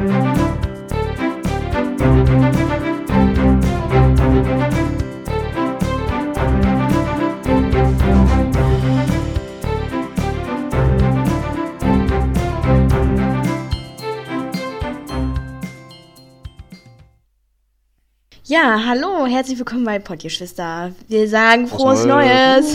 [0.00, 0.06] Ja,
[18.86, 20.92] hallo, herzlich willkommen bei Pottgeschwister.
[21.08, 22.74] Wir sagen frohes Neues.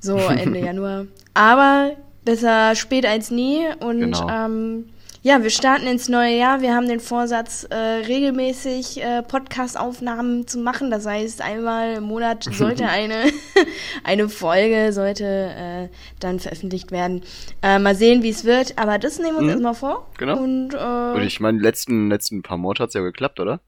[0.00, 1.06] so, Ende Januar.
[1.32, 1.92] Aber
[2.26, 3.64] besser spät als nie.
[3.80, 4.28] Und Genau.
[4.28, 4.90] ähm,
[5.26, 6.60] ja, wir starten ins neue Jahr.
[6.60, 10.88] Wir haben den Vorsatz, äh, regelmäßig äh, Podcast-Aufnahmen zu machen.
[10.92, 13.24] Das heißt, einmal im Monat sollte eine,
[14.04, 15.88] eine Folge sollte äh,
[16.20, 17.24] dann veröffentlicht werden.
[17.60, 18.78] Äh, mal sehen, wie es wird.
[18.78, 19.50] Aber das nehmen wir uns Mhm.
[19.50, 20.06] erstmal vor.
[20.16, 20.38] Genau.
[20.38, 23.58] Und, äh, Und ich meine, letzten, letzten paar Monate hat's ja geklappt, oder?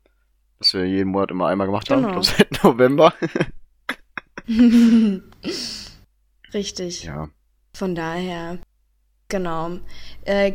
[0.61, 2.03] Dass wir jeden Monat immer einmal gemacht haben.
[2.05, 2.21] Genau.
[2.21, 3.15] Ich glaube, seit November.
[6.55, 7.03] Richtig.
[7.03, 7.29] ja.
[7.75, 8.59] Von daher,
[9.29, 9.79] genau.
[10.25, 10.55] Äh,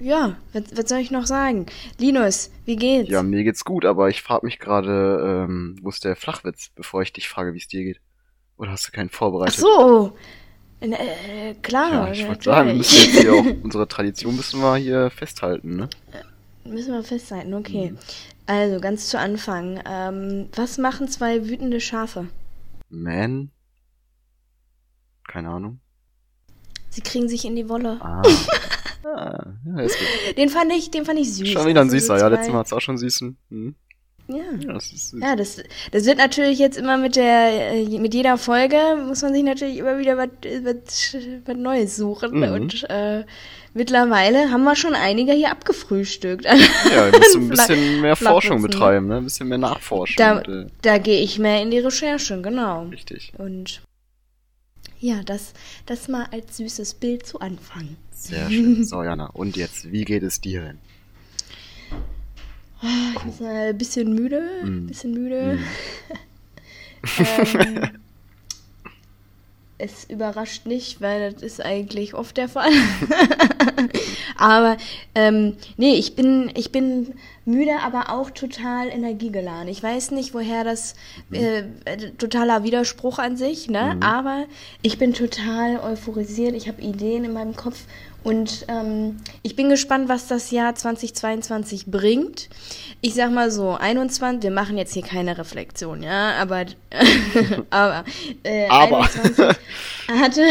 [0.00, 1.66] ja, was, was soll ich noch sagen?
[1.98, 3.10] Linus, wie geht's?
[3.10, 7.02] Ja, mir geht's gut, aber ich frage mich gerade, ähm, wo ist der Flachwitz, bevor
[7.02, 8.00] ich dich frage, wie es dir geht?
[8.56, 9.56] Oder hast du keinen Ach vorbereitet?
[9.60, 10.16] so.
[10.80, 12.06] Äh, klar.
[12.08, 15.76] Ja, ich wollte sagen, wir müssen jetzt hier auch unsere Tradition müssen wir hier festhalten,
[15.76, 15.88] ne?
[16.64, 17.90] Müssen wir festhalten, okay.
[17.90, 17.98] Mhm.
[18.46, 19.80] Also, ganz zu Anfang.
[19.88, 22.28] Ähm, was machen zwei wütende Schafe?
[22.88, 23.50] Man?
[25.28, 25.80] Keine Ahnung.
[26.92, 27.98] Sie kriegen sich in die Wolle.
[28.00, 28.22] Ah.
[29.04, 30.36] ah ja, ist gut.
[30.36, 31.48] Den fand ich, den fand ich süß.
[31.48, 32.28] Schon wieder ein Also, Süßer, ja.
[32.28, 33.36] Letztes Mal hat's auch schon süßen.
[33.50, 33.74] Hm.
[34.28, 34.36] Ja.
[34.60, 35.20] Ja, das ist süß.
[35.22, 38.76] Ja, das, das wird natürlich jetzt immer mit der, äh, mit jeder Folge
[39.06, 42.36] muss man sich natürlich immer wieder was, Neues suchen.
[42.36, 42.52] Mhm.
[42.52, 43.24] Und äh,
[43.72, 46.44] mittlerweile haben wir schon einige hier abgefrühstückt.
[46.44, 49.16] Ja, wir müssen ein bisschen mehr Forschung betreiben, ne?
[49.16, 50.16] Ein bisschen mehr nachforschen.
[50.18, 52.82] Da, äh, da gehe ich mehr in die Recherche, genau.
[52.90, 53.32] richtig.
[53.38, 53.80] Und
[55.02, 55.52] ja, das,
[55.84, 57.96] das mal als süßes Bild zu Anfang.
[58.12, 58.84] Sehr schön.
[58.84, 59.26] So, Jana.
[59.26, 60.78] Und jetzt, wie geht es dir denn?
[63.26, 64.86] Ich bin ein bisschen müde, Mm.
[64.86, 65.58] bisschen müde.
[65.58, 67.20] Mm.
[67.58, 67.90] ähm,
[69.78, 72.70] es überrascht nicht, weil das ist eigentlich oft der Fall.
[74.42, 74.76] Aber
[75.14, 77.14] ähm, nee, ich bin, ich bin
[77.44, 79.68] müde, aber auch total energiegeladen.
[79.68, 80.94] Ich weiß nicht, woher das
[81.32, 83.96] äh, äh, totaler Widerspruch an sich, ne?
[84.00, 84.46] Aber
[84.82, 86.54] ich bin total euphorisiert.
[86.54, 87.84] Ich habe Ideen in meinem Kopf
[88.24, 92.48] und ähm, ich bin gespannt, was das Jahr 2022 bringt.
[93.00, 96.66] Ich sag mal so, 21, wir machen jetzt hier keine Reflexion, ja, aber,
[97.70, 98.04] aber,
[98.44, 98.98] äh, Aber.
[98.98, 99.56] 21
[100.08, 100.42] hatte,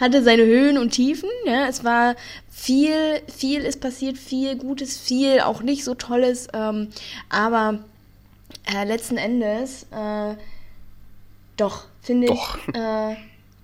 [0.00, 2.16] hatte seine Höhen und Tiefen, ja, es war
[2.58, 6.88] viel, viel ist passiert, viel Gutes, viel auch nicht so Tolles, ähm,
[7.28, 7.78] aber
[8.74, 10.34] äh, letzten Endes, äh,
[11.56, 12.68] doch, finde ich, Doch.
[12.74, 13.16] äh,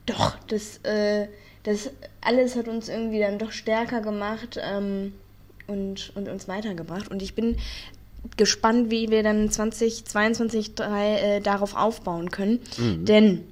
[0.06, 1.26] doch, das, äh,
[1.64, 1.90] das
[2.20, 5.12] alles hat uns irgendwie dann doch stärker gemacht ähm,
[5.66, 7.10] und, und uns weitergebracht.
[7.10, 7.56] Und ich bin
[8.36, 12.60] gespannt, wie wir dann 2022 drei, äh, darauf aufbauen können.
[12.78, 13.04] Mhm.
[13.06, 13.44] Denn,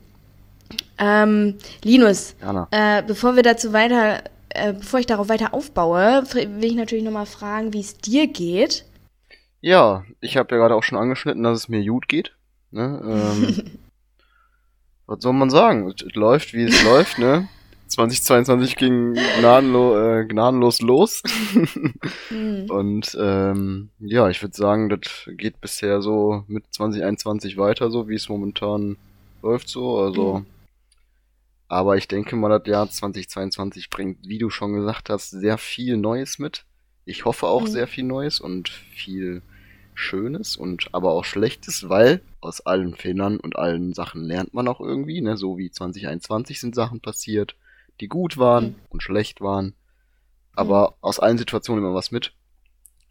[0.98, 2.34] ähm, Linus,
[2.70, 4.22] äh, bevor wir dazu weiter,
[4.54, 8.84] äh, bevor ich darauf weiter aufbaue, will ich natürlich nochmal fragen, wie es dir geht.
[9.60, 12.34] Ja, ich habe ja gerade auch schon angeschnitten, dass es mir gut geht.
[12.70, 13.00] Ne?
[13.04, 13.78] Ähm,
[15.06, 15.88] was soll man sagen?
[15.88, 17.48] Es, läuft, wie es läuft, ne?
[17.88, 21.22] 2022 ging gnadenlo äh, gnadenlos los.
[22.28, 22.70] Hm.
[22.70, 28.14] Und ähm, ja, ich würde sagen, das geht bisher so mit 2021 weiter, so wie
[28.14, 28.96] es momentan
[29.42, 29.98] läuft so.
[29.98, 30.46] Also, Mhm.
[31.72, 35.96] Aber ich denke mal, das Jahr 2022 bringt, wie du schon gesagt hast, sehr viel
[35.96, 36.66] Neues mit.
[37.06, 37.66] Ich hoffe auch Mhm.
[37.66, 39.40] sehr viel Neues und viel
[39.94, 44.80] Schönes und aber auch Schlechtes, weil aus allen Fehlern und allen Sachen lernt man auch
[44.80, 45.38] irgendwie, ne?
[45.38, 47.56] So wie 2021 sind Sachen passiert,
[48.00, 48.74] die gut waren Mhm.
[48.90, 49.74] und schlecht waren.
[50.54, 52.34] Aber aus allen Situationen immer was mit.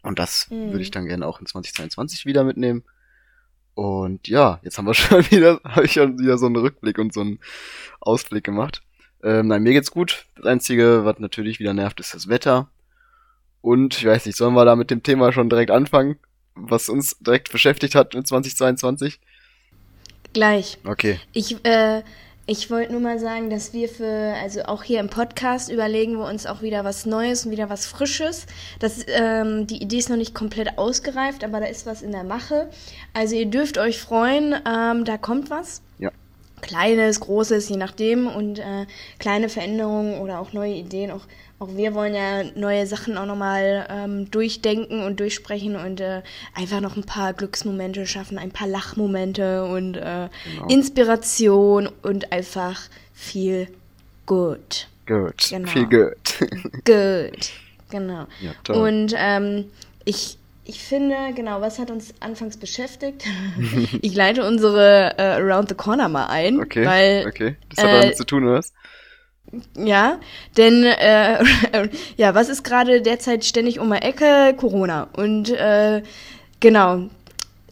[0.04, 0.70] Und das Mhm.
[0.70, 2.84] würde ich dann gerne auch in 2022 wieder mitnehmen.
[3.74, 7.12] Und ja, jetzt haben wir schon wieder, habe ich schon wieder so einen Rückblick und
[7.12, 7.38] so einen
[8.00, 8.82] Ausblick gemacht.
[9.22, 10.26] Ähm, nein, mir geht's gut.
[10.36, 12.68] Das Einzige, was natürlich wieder nervt, ist das Wetter.
[13.60, 16.16] Und ich weiß nicht, sollen wir da mit dem Thema schon direkt anfangen,
[16.54, 19.20] was uns direkt beschäftigt hat in 2022?
[20.32, 20.78] Gleich.
[20.84, 21.20] Okay.
[21.32, 22.02] Ich, äh,
[22.46, 26.24] ich wollte nur mal sagen, dass wir für, also auch hier im Podcast überlegen wir
[26.24, 28.46] uns auch wieder was Neues und wieder was Frisches.
[28.80, 32.24] Das, ähm, die Idee ist noch nicht komplett ausgereift, aber da ist was in der
[32.24, 32.68] Mache.
[33.14, 35.82] Also ihr dürft euch freuen, ähm, da kommt was.
[35.98, 36.10] Ja.
[36.62, 38.86] Kleines, großes, je nachdem und äh,
[39.20, 41.12] kleine Veränderungen oder auch neue Ideen.
[41.12, 41.26] Auch,
[41.62, 46.22] auch wir wollen ja neue Sachen auch nochmal ähm, durchdenken und durchsprechen und äh,
[46.54, 50.66] einfach noch ein paar Glücksmomente schaffen, ein paar Lachmomente und äh, Genau.
[50.68, 52.80] Inspiration und einfach
[53.14, 53.68] viel
[54.26, 54.88] gut.
[55.06, 55.50] Gut.
[55.50, 55.68] Genau.
[55.68, 56.38] Viel gut.
[56.84, 57.50] Gut.
[57.90, 58.26] Genau.
[58.40, 58.76] Ja, toll.
[58.76, 59.66] Und ähm,
[60.04, 63.24] ich, ich finde, genau, was hat uns anfangs beschäftigt?
[64.02, 67.56] ich leite unsere äh, Around the Corner mal ein, Okay, weil okay.
[67.68, 68.72] Das hat äh, damit zu tun, oder was?
[69.76, 70.18] Ja,
[70.56, 71.44] denn äh,
[72.16, 74.54] ja, was ist gerade derzeit ständig um die Ecke?
[74.56, 75.08] Corona.
[75.14, 76.02] Und äh,
[76.60, 77.08] genau,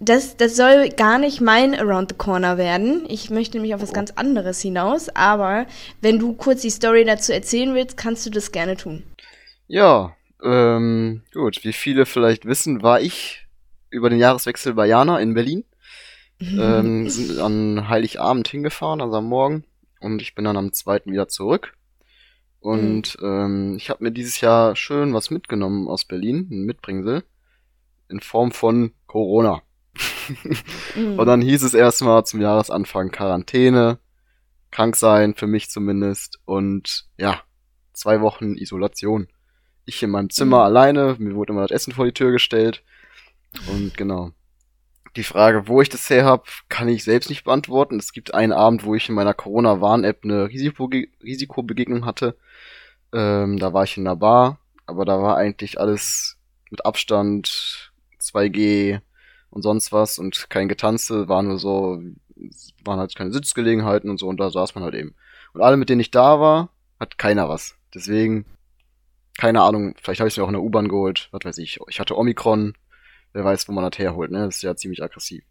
[0.01, 3.05] das, das soll gar nicht mein Around the Corner werden.
[3.09, 5.09] Ich möchte nämlich auf was ganz anderes hinaus.
[5.11, 5.67] Aber
[6.01, 9.03] wenn du kurz die Story dazu erzählen willst, kannst du das gerne tun.
[9.69, 11.65] Ja, ähm, gut.
[11.65, 13.47] Wie viele vielleicht wissen, war ich
[13.91, 15.65] über den Jahreswechsel bei Jana in Berlin.
[16.41, 19.65] ähm, sind an Heiligabend hingefahren, also am Morgen.
[20.01, 21.75] Und ich bin dann am zweiten wieder zurück.
[22.59, 27.25] Und ähm, ich habe mir dieses Jahr schön was mitgenommen aus Berlin, ein Mitbringsel,
[28.09, 29.63] in Form von Corona.
[30.95, 31.19] Mhm.
[31.19, 33.99] Und dann hieß es erstmal zum Jahresanfang Quarantäne,
[34.71, 36.39] krank sein, für mich zumindest.
[36.45, 37.43] Und ja,
[37.93, 39.29] zwei Wochen Isolation.
[39.87, 40.63] Ich in meinem Zimmer Mhm.
[40.63, 42.85] alleine, mir wurde immer das Essen vor die Tür gestellt.
[43.73, 44.33] Und genau.
[45.17, 47.99] Die Frage, wo ich das her habe, kann ich selbst nicht beantworten.
[47.99, 52.37] Es gibt einen Abend, wo ich in meiner Corona-Warn-App eine Risikoge Risikobegegnung hatte.
[53.13, 56.39] Ähm, da war ich in einer Bar, aber da war eigentlich alles
[56.71, 59.01] mit Abstand, 2G
[59.51, 62.01] und sonst was und kein Getanze, war nur so,
[62.85, 65.15] waren halt keine Sitzgelegenheiten und so und da saß man halt eben.
[65.53, 66.71] Und alle, mit denen ich da war,
[67.01, 67.75] hat keiner was.
[67.93, 68.45] Deswegen,
[69.37, 71.81] keine Ahnung, vielleicht habe ich es mir auch in der U-Bahn geholt, was weiß ich.
[71.89, 72.75] Ich hatte Omikron,
[73.33, 74.47] wer weiß, wo man das herholt, ne?
[74.47, 75.45] Das ist ja ziemlich aggressiv.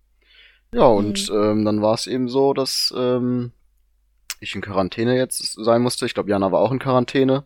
[0.74, 3.52] Ja, und ähm, dann war es eben so, dass ähm,
[4.40, 6.06] ich in Quarantäne jetzt sein musste.
[6.06, 7.44] Ich glaube, Jana war auch in Quarantäne.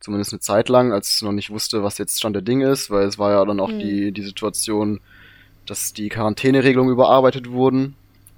[0.00, 2.90] Zumindest eine Zeit lang, als es noch nicht wusste, was jetzt Stand der Dinge ist,
[2.90, 3.78] weil es war ja dann auch Mhm.
[3.78, 5.00] die, die Situation,
[5.66, 7.94] dass die Quarantäneregelungen überarbeitet wurden.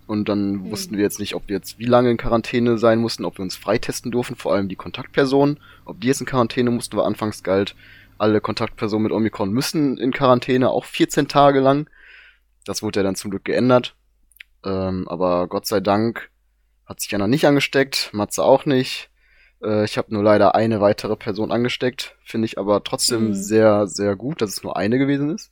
[0.07, 3.25] Und dann wussten wir jetzt nicht, ob wir jetzt wie lange in Quarantäne sein mussten,
[3.25, 6.99] ob wir uns freitesten durften, vor allem die Kontaktpersonen, ob die jetzt in Quarantäne mussten,
[6.99, 7.75] weil anfangs galt,
[8.19, 11.89] alle Kontaktpersonen mit Omikron müssen in Quarantäne, auch 14 Tage lang.
[12.65, 13.95] Das wurde ja dann zum Glück geändert.
[14.65, 16.31] Ähm, aber Gott sei Dank
[16.87, 19.11] hat sich Jana nicht angesteckt, Matze auch nicht.
[19.63, 23.35] Äh, ich habe nur leider eine weitere Person angesteckt, finde ich aber trotzdem Mhm.
[23.35, 25.51] sehr, sehr gut, dass es nur eine gewesen ist.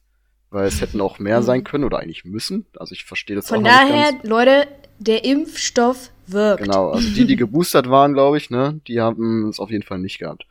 [0.50, 1.44] Weil es hätten auch mehr Mhm.
[1.44, 2.67] sein können oder eigentlich müssen.
[2.79, 4.25] Also ich verstehe das Von auch noch nicht daher, ganz.
[4.29, 4.69] Leute,
[4.99, 6.62] der Impfstoff wirkt.
[6.62, 9.99] Genau, also die, die geboostert waren, glaube ich, ne, die haben es auf jeden Fall
[9.99, 10.47] nicht gehabt.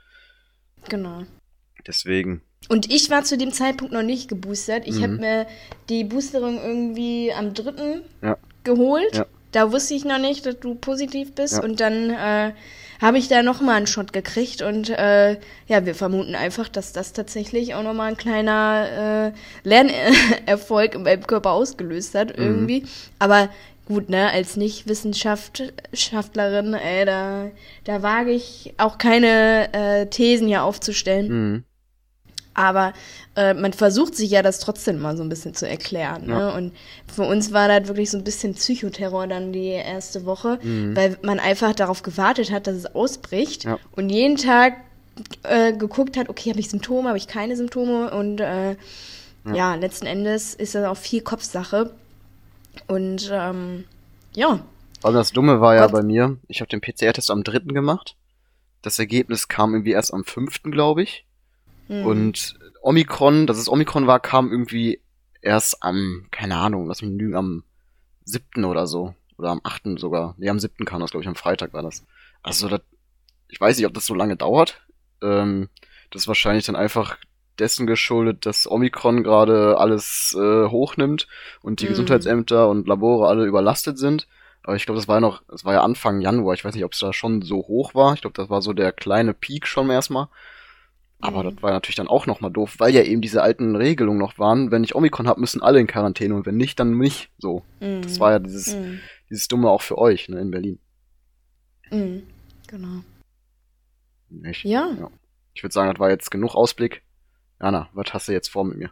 [0.89, 1.23] Genau.
[1.87, 2.41] Deswegen.
[2.69, 4.83] Und ich war zu dem Zeitpunkt noch nicht geboostert.
[4.87, 5.03] Ich Mhm.
[5.03, 5.47] habe mir
[5.89, 8.01] die Boosterung irgendwie am 3.
[8.21, 8.37] Ja.
[8.63, 9.15] geholt.
[9.15, 9.25] Ja.
[9.51, 11.55] Da wusste ich noch nicht, dass du positiv bist.
[11.55, 11.63] Ja.
[11.63, 12.51] Und dann äh,
[13.01, 14.61] habe ich da nochmal einen Shot gekriegt.
[14.61, 15.31] Und äh,
[15.67, 21.25] ja, wir vermuten einfach, dass das tatsächlich auch nochmal ein kleiner äh, Lernerfolg in meinem
[21.25, 22.43] Körper ausgelöst hat Mhm.
[22.43, 22.83] irgendwie.
[23.19, 23.49] Aber
[23.87, 27.49] gut, ne, als Nicht-Wissenschaftlerin, ey, da,
[27.83, 31.27] da wage ich auch keine äh, Thesen hier aufzustellen.
[31.51, 31.63] Mhm.
[32.53, 32.91] Aber
[33.35, 36.25] äh, man versucht sich ja das trotzdem mal so ein bisschen zu erklären.
[36.27, 36.33] Ne?
[36.33, 36.49] Ja.
[36.49, 36.73] Und
[37.13, 40.95] für uns war das wirklich so ein bisschen Psychoterror dann die erste Woche, Mhm.
[40.95, 43.77] weil man einfach darauf gewartet hat, dass es ausbricht Ja.
[43.93, 44.73] und jeden Tag
[45.43, 48.75] äh, geguckt hat, okay, habe ich Symptome, habe ich keine Symptome und äh,
[49.53, 49.75] ja.
[49.75, 51.91] letzten Endes ist das auch viel Kopfsache.
[52.87, 53.85] Und ähm,
[54.33, 54.59] ja,
[55.03, 58.15] allem das Dumme war ja Gott- bei mir, ich habe den PCR-Test am dritten gemacht.
[58.81, 61.25] Das Ergebnis kam irgendwie erst am fünften, glaube ich.
[61.91, 65.01] Hm, Und Omikron, dass es Omikron war, kam irgendwie
[65.41, 67.63] erst am, keine Ahnung, lass mich lügen, am
[68.25, 69.15] siebten oder so.
[69.37, 70.35] Oder am achten sogar.
[70.37, 72.05] Nee, am siebten kam das, glaube ich, am Freitag war das.
[72.43, 72.81] Also, das,
[73.49, 74.81] ich weiß nicht, ob das so lange dauert.
[75.21, 75.69] Ähm,
[76.11, 77.17] das ist wahrscheinlich dann einfach
[77.59, 81.27] dessen geschuldet, dass Omikron gerade alles äh, hochnimmt
[81.61, 81.89] und die Mhm.
[81.89, 84.27] Gesundheitsämter und Labore alle überlastet sind.
[84.63, 86.53] Aber ich glaube, das war ja noch, das war ja Anfang Januar.
[86.53, 88.13] Ich weiß nicht, ob es da schon so hoch war.
[88.13, 90.27] Ich glaube, das war so der kleine Peak schon erstmal.
[91.21, 91.53] Aber Mhm.
[91.55, 94.71] das war natürlich dann auch nochmal doof, weil ja eben diese alten Regelungen noch waren.
[94.71, 97.29] Wenn ich Omikron habe, müssen alle in Quarantäne und wenn nicht, dann nicht.
[97.37, 97.63] So.
[97.79, 98.99] hm, Das war ja dieses, hm,
[99.29, 100.79] dieses Dumme auch für euch, ne, in Berlin.
[101.89, 102.23] hm,
[102.67, 103.03] genau.
[104.29, 104.63] Nicht?
[104.65, 104.89] Ja.
[105.53, 107.01] Ich würde sagen, das war jetzt genug Ausblick.
[107.61, 108.91] Jana, was hast du jetzt vor mit mir?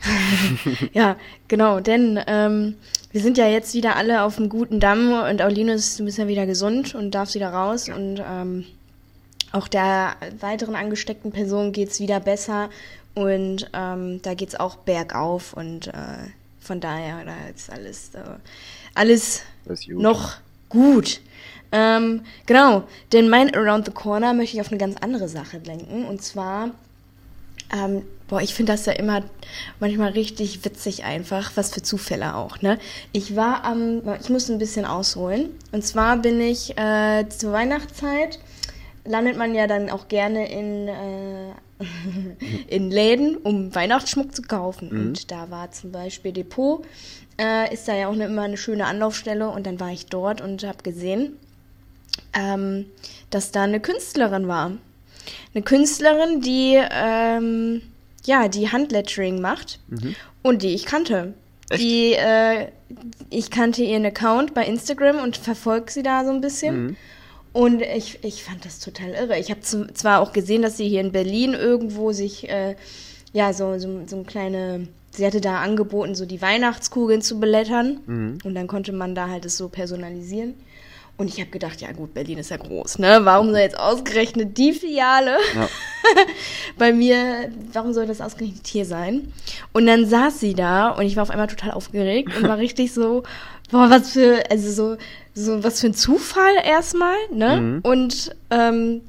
[0.92, 1.16] Ja,
[1.48, 2.74] genau, denn ähm,
[3.12, 6.18] wir sind ja jetzt wieder alle auf dem guten Damm und auch Linus, du bist
[6.18, 8.64] ja wieder gesund und darfst wieder raus und ähm,
[9.52, 12.70] auch der weiteren angesteckten Person geht's wieder besser
[13.14, 16.28] und ähm, da geht's auch bergauf und äh,
[16.60, 18.38] von daher, da ist alles, äh,
[18.94, 19.42] alles
[19.86, 19.98] gut.
[19.98, 20.36] noch
[20.68, 21.20] gut.
[21.72, 26.04] Ähm, genau, denn mein Around the Corner möchte ich auf eine ganz andere Sache lenken.
[26.04, 26.70] Und zwar,
[27.72, 29.22] ähm, boah, ich finde das ja immer
[29.78, 32.78] manchmal richtig witzig einfach, was für Zufälle auch, ne?
[33.12, 35.50] Ich war am, ich muss ein bisschen ausholen.
[35.72, 38.38] Und zwar bin ich äh, zur Weihnachtszeit,
[39.04, 41.52] landet man ja dann auch gerne in äh,
[42.68, 44.88] in Läden, um Weihnachtsschmuck zu kaufen.
[44.90, 45.00] Mhm.
[45.00, 46.84] Und da war zum Beispiel Depot,
[47.40, 49.48] äh, ist da ja auch eine, immer eine schöne Anlaufstelle.
[49.48, 51.36] Und dann war ich dort und habe gesehen,
[52.34, 52.86] ähm,
[53.30, 54.72] dass da eine Künstlerin war.
[55.54, 57.82] Eine Künstlerin, die ähm,
[58.24, 60.14] ja die Handlettering macht mhm.
[60.42, 61.34] und die ich kannte.
[61.70, 61.82] Echt?
[61.82, 62.68] Die äh,
[63.30, 66.84] ich kannte ihren Account bei Instagram und verfolge sie da so ein bisschen.
[66.84, 66.96] Mhm.
[67.52, 69.38] Und ich, ich fand das total irre.
[69.38, 72.76] Ich habe zwar auch gesehen, dass sie hier in Berlin irgendwo sich, äh,
[73.32, 78.00] ja, so, so, so ein kleine, sie hatte da angeboten, so die Weihnachtskugeln zu belettern.
[78.06, 78.38] Mhm.
[78.44, 80.54] Und dann konnte man da halt es so personalisieren.
[81.20, 83.20] Und ich habe gedacht, ja gut, Berlin ist ja groß, ne?
[83.24, 85.68] Warum soll jetzt ausgerechnet die Filiale ja.
[86.78, 89.30] bei mir, warum soll das ausgerechnet hier sein?
[89.72, 92.94] Und dann saß sie da und ich war auf einmal total aufgeregt und war richtig
[92.94, 93.24] so,
[93.70, 94.96] boah, was für, also so,
[95.34, 97.60] so was für ein Zufall erstmal, ne?
[97.60, 97.80] Mhm.
[97.82, 99.02] Und ähm,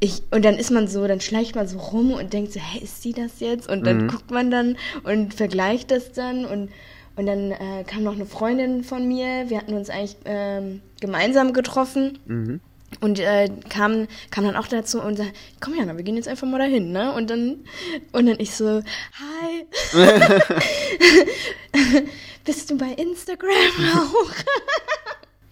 [0.00, 2.80] ich, und dann ist man so, dann schleicht man so rum und denkt so, hä,
[2.82, 3.68] ist sie das jetzt?
[3.68, 4.08] Und dann mhm.
[4.08, 6.70] guckt man dann und vergleicht das dann und
[7.14, 9.50] und dann äh, kam noch eine Freundin von mir.
[9.50, 12.18] Wir hatten uns eigentlich ähm, gemeinsam getroffen.
[12.24, 12.60] Mhm.
[13.00, 16.46] Und äh, kam, kam dann auch dazu und sagte, komm Jana, wir gehen jetzt einfach
[16.46, 17.14] mal dahin, ne?
[17.14, 17.60] Und dann,
[18.12, 19.66] und dann ich so, hi.
[22.44, 23.50] Bist du bei Instagram
[23.94, 24.30] auch?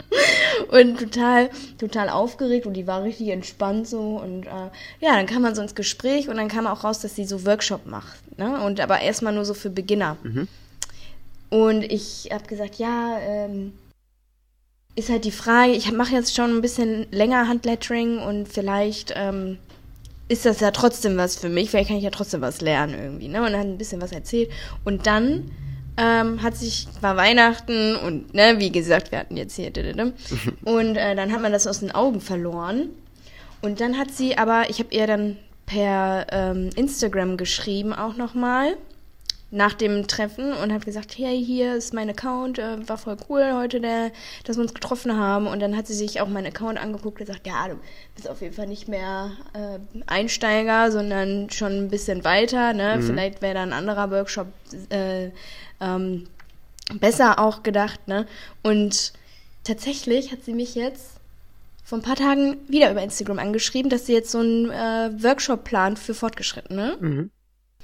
[0.69, 4.71] und total, total aufgeregt und die war richtig entspannt so und äh,
[5.01, 7.45] ja, dann kam man so ins Gespräch und dann kam auch raus, dass sie so
[7.47, 8.61] Workshop macht, ne?
[8.65, 10.17] Und aber erstmal nur so für Beginner.
[10.23, 10.49] Mhm.
[11.51, 13.73] Und ich habe gesagt, ja, ähm,
[14.95, 19.59] ist halt die Frage, ich mache jetzt schon ein bisschen länger Handlettering und vielleicht ähm,
[20.29, 23.29] ist das ja trotzdem was für mich, vielleicht kann ich ja trotzdem was lernen irgendwie,
[23.29, 23.39] ne?
[23.39, 24.51] Und dann hat ein bisschen was erzählt.
[24.85, 25.51] Und dann
[26.01, 29.71] ähm, hat sich, war Weihnachten und, ne, wie gesagt, wir hatten jetzt hier,
[30.65, 32.89] und äh, dann hat man das aus den Augen verloren.
[33.63, 38.77] Und dann hat sie aber, ich habe ihr dann per ähm, Instagram geschrieben auch nochmal
[39.51, 43.53] nach dem Treffen und habe gesagt, hey, hier ist mein Account, äh, war voll cool
[43.55, 44.13] heute, der,
[44.45, 45.47] dass wir uns getroffen haben.
[45.49, 47.77] Und dann hat sie sich auch meinen Account angeguckt und gesagt, ja, du
[48.15, 52.73] bist auf jeden Fall nicht mehr äh, Einsteiger, sondern schon ein bisschen weiter.
[52.73, 52.99] Ne?
[52.99, 53.03] Mhm.
[53.03, 54.47] Vielleicht wäre da ein anderer Workshop
[54.91, 55.31] äh,
[55.81, 56.29] ähm,
[57.01, 58.07] besser auch gedacht.
[58.07, 58.27] Ne?
[58.63, 59.13] Und
[59.65, 61.17] tatsächlich hat sie mich jetzt
[61.83, 65.65] vor ein paar Tagen wieder über Instagram angeschrieben, dass sie jetzt so einen äh, Workshop
[65.65, 66.97] plant für Fortgeschrittene.
[67.01, 67.31] Mhm.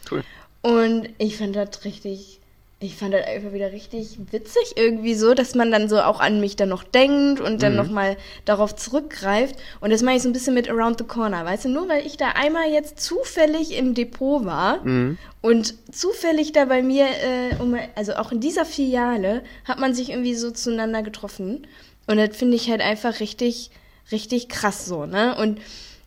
[0.08, 0.22] Cool.
[0.66, 2.40] Und ich fand das richtig,
[2.80, 6.40] ich fand das einfach wieder richtig witzig irgendwie so, dass man dann so auch an
[6.40, 7.78] mich dann noch denkt und dann mhm.
[7.78, 9.54] nochmal darauf zurückgreift.
[9.80, 12.04] Und das mache ich so ein bisschen mit Around the Corner, weißt du, nur weil
[12.04, 15.18] ich da einmal jetzt zufällig im Depot war mhm.
[15.40, 20.34] und zufällig da bei mir, äh, also auch in dieser Filiale, hat man sich irgendwie
[20.34, 21.64] so zueinander getroffen.
[22.08, 23.70] Und das finde ich halt einfach richtig,
[24.10, 25.36] richtig krass so, ne?
[25.36, 25.60] Und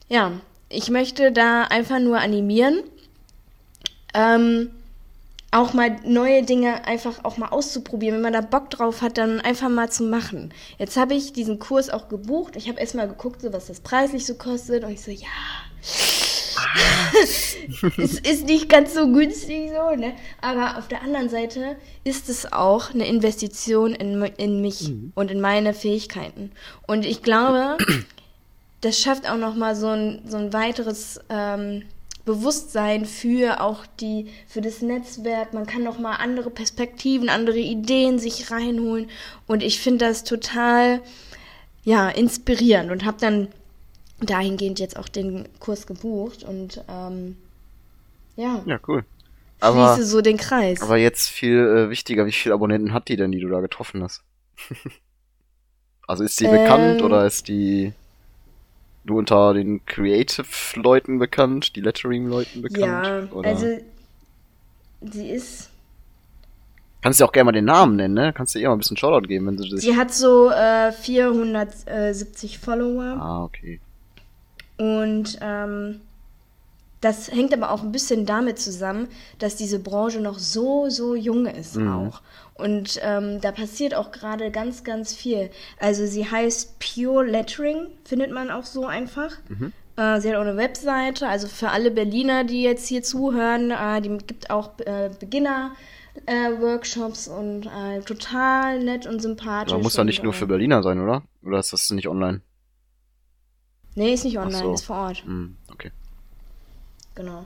[0.09, 0.33] ja,
[0.67, 2.83] ich möchte da einfach nur animieren,
[4.13, 4.71] ähm,
[5.51, 8.15] auch mal neue Dinge einfach auch mal auszuprobieren.
[8.15, 10.53] Wenn man da Bock drauf hat, dann einfach mal zu machen.
[10.77, 12.55] Jetzt habe ich diesen Kurs auch gebucht.
[12.55, 14.83] Ich habe erstmal geguckt, so, was das preislich so kostet.
[14.83, 15.27] Und ich so, ja,
[17.97, 20.13] es ist nicht ganz so günstig so, ne?
[20.41, 25.13] Aber auf der anderen Seite ist es auch eine Investition in, in mich mhm.
[25.15, 26.51] und in meine Fähigkeiten.
[26.85, 27.77] Und ich glaube,
[28.81, 31.19] das schafft auch noch mal so ein, so ein weiteres...
[31.29, 31.83] Ähm,
[32.25, 35.53] Bewusstsein für auch die, für das Netzwerk.
[35.53, 39.09] Man kann noch mal andere Perspektiven, andere Ideen sich reinholen.
[39.47, 41.01] Und ich finde das total,
[41.83, 43.47] ja, inspirierend und habe dann
[44.21, 47.37] dahingehend jetzt auch den Kurs gebucht und ähm,
[48.35, 48.61] ja.
[48.65, 49.05] Ja, cool.
[49.59, 50.81] Aber, schließe so den Kreis.
[50.81, 54.03] Aber jetzt viel äh, wichtiger, wie viele Abonnenten hat die denn, die du da getroffen
[54.03, 54.23] hast?
[56.07, 57.93] also ist die ähm, bekannt oder ist die
[59.09, 63.31] nur unter den Creative-Leuten bekannt, die Lettering-Leuten bekannt?
[63.31, 63.49] Ja, oder?
[63.49, 63.67] also
[65.01, 65.69] sie ist.
[67.01, 68.33] Kannst du auch gerne mal den Namen nennen, ne?
[68.33, 69.81] Kannst du ihr mal ein bisschen Shoutout geben, wenn sie das.
[69.81, 73.17] Sie hat so äh, 470 Follower.
[73.19, 73.79] Ah, okay.
[74.77, 76.01] Und ähm,
[77.01, 79.07] das hängt aber auch ein bisschen damit zusammen,
[79.39, 81.91] dass diese Branche noch so, so jung ist mhm.
[81.91, 82.21] auch.
[82.59, 85.49] Und ähm, da passiert auch gerade ganz, ganz viel.
[85.79, 89.31] Also sie heißt Pure Lettering, findet man auch so einfach.
[89.47, 89.73] Mhm.
[89.95, 94.01] Äh, sie hat auch eine Webseite, also für alle Berliner, die jetzt hier zuhören, äh,
[94.01, 95.71] die gibt auch äh, Beginner.
[96.25, 99.71] Äh, Workshops und äh, total nett und sympathisch.
[99.71, 101.23] Aber muss ja nicht nur für Berliner sein, oder?
[101.43, 102.41] Oder ist das nicht online?
[103.95, 104.73] Nee, ist nicht online, so.
[104.73, 105.23] ist vor Ort.
[105.25, 105.91] Mm, okay.
[107.15, 107.45] Genau.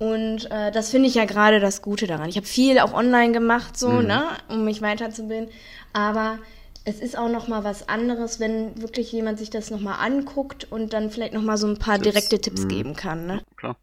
[0.00, 2.30] Und äh, das finde ich ja gerade das Gute daran.
[2.30, 4.06] Ich habe viel auch online gemacht, so, mhm.
[4.06, 5.50] ne, um mich weiterzubilden.
[5.92, 6.38] Aber
[6.86, 10.66] es ist auch noch mal was anderes, wenn wirklich jemand sich das noch mal anguckt
[10.72, 12.12] und dann vielleicht noch mal so ein paar Tipps.
[12.14, 12.68] direkte Tipps mhm.
[12.68, 13.42] geben kann, ne?
[13.56, 13.76] Klar.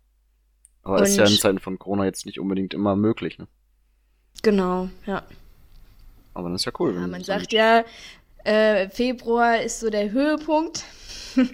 [0.82, 3.48] Aber ist ja in Zeiten von Corona jetzt nicht unbedingt immer möglich, ne?
[4.42, 5.22] Genau, ja.
[6.34, 6.96] Aber das ist ja cool.
[6.96, 7.86] Ja, man sagt ja,
[8.44, 10.80] äh, Februar ist so der Höhepunkt.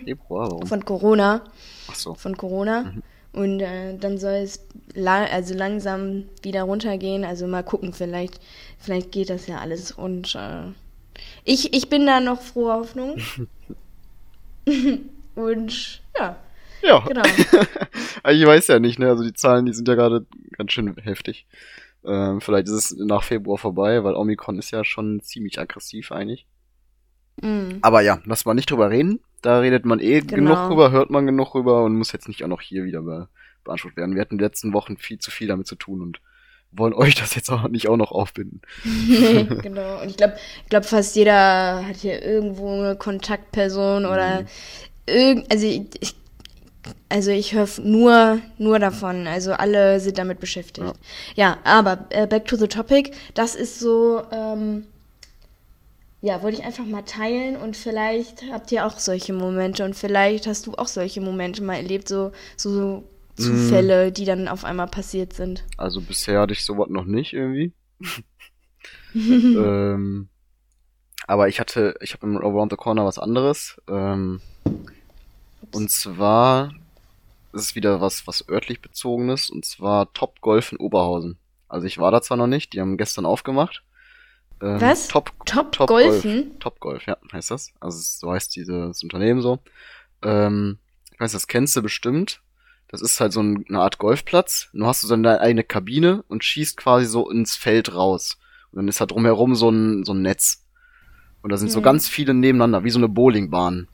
[0.05, 0.67] Februar, warum?
[0.67, 1.43] Von Corona.
[1.89, 2.13] Ach so.
[2.13, 2.83] Von Corona.
[2.83, 3.03] Mhm.
[3.33, 7.25] Und äh, dann soll es la also langsam wieder runtergehen.
[7.25, 8.39] Also mal gucken, vielleicht,
[8.77, 9.91] vielleicht geht das ja alles.
[9.91, 10.71] Und äh,
[11.43, 13.19] ich, ich bin da noch frohe Hoffnung.
[15.35, 16.37] Und ja.
[16.83, 16.99] Ja.
[16.99, 17.23] Genau.
[18.29, 19.09] ich weiß ja nicht, ne?
[19.09, 20.25] Also die Zahlen, die sind ja gerade
[20.55, 21.47] ganz schön heftig.
[22.05, 26.45] Ähm, vielleicht ist es nach Februar vorbei, weil Omikron ist ja schon ziemlich aggressiv eigentlich.
[27.41, 27.77] Mm.
[27.81, 29.21] Aber ja, lass mal nicht drüber reden.
[29.43, 30.35] Da redet man eh genau.
[30.35, 33.27] genug drüber, hört man genug drüber und muss jetzt nicht auch noch hier wieder be
[33.63, 34.15] beansprucht werden.
[34.15, 36.21] Wir hatten in den letzten Wochen viel zu viel damit zu tun und
[36.71, 38.61] wollen euch das jetzt auch nicht auch noch aufbinden.
[38.83, 40.01] nee, genau.
[40.01, 44.47] Und ich glaube, ich glaube, fast jeder hat hier irgendwo eine Kontaktperson oder mhm.
[45.05, 46.15] irgend, also ich, ich
[47.09, 49.27] also ich höre nur, nur davon.
[49.27, 50.87] Also alle sind damit beschäftigt.
[50.87, 50.93] Ja,
[51.35, 53.11] ja aber äh, back to the topic.
[53.33, 54.85] Das ist so, ähm,
[56.23, 60.47] ja, wollte ich einfach mal teilen und vielleicht habt ihr auch solche Momente und vielleicht
[60.47, 63.03] hast du auch solche Momente mal erlebt, so, so
[63.35, 64.13] Zufälle, mm.
[64.13, 65.65] die dann auf einmal passiert sind.
[65.75, 67.73] Also bisher hatte ich sowas noch nicht irgendwie.
[69.13, 70.29] ähm,
[71.27, 73.81] aber ich hatte, ich habe im Around the Corner was anderes.
[73.89, 74.39] Ähm,
[75.73, 76.73] und zwar
[77.51, 81.37] ist es wieder was, was örtlich bezogenes, und zwar Top Golf in Oberhausen.
[81.67, 83.83] Also ich war da zwar noch nicht, die haben gestern aufgemacht.
[84.63, 85.09] Ähm, was?
[85.09, 86.31] Top, Top, Top Golfen?
[86.31, 86.59] Golf.
[86.59, 87.73] Top Golf, ja, heißt das.
[87.79, 89.59] Also so heißt dieses Unternehmen so.
[90.21, 90.79] Ähm,
[91.11, 92.41] ich weiß, das kennst du bestimmt.
[92.87, 94.69] Das ist halt so ein, eine Art Golfplatz.
[94.71, 98.37] Nur hast du so deine eigene Kabine und schießt quasi so ins Feld raus.
[98.71, 100.63] Und dann ist da drumherum so ein, so ein Netz.
[101.41, 101.73] Und da sind hm.
[101.73, 103.87] so ganz viele nebeneinander, wie so eine Bowlingbahn.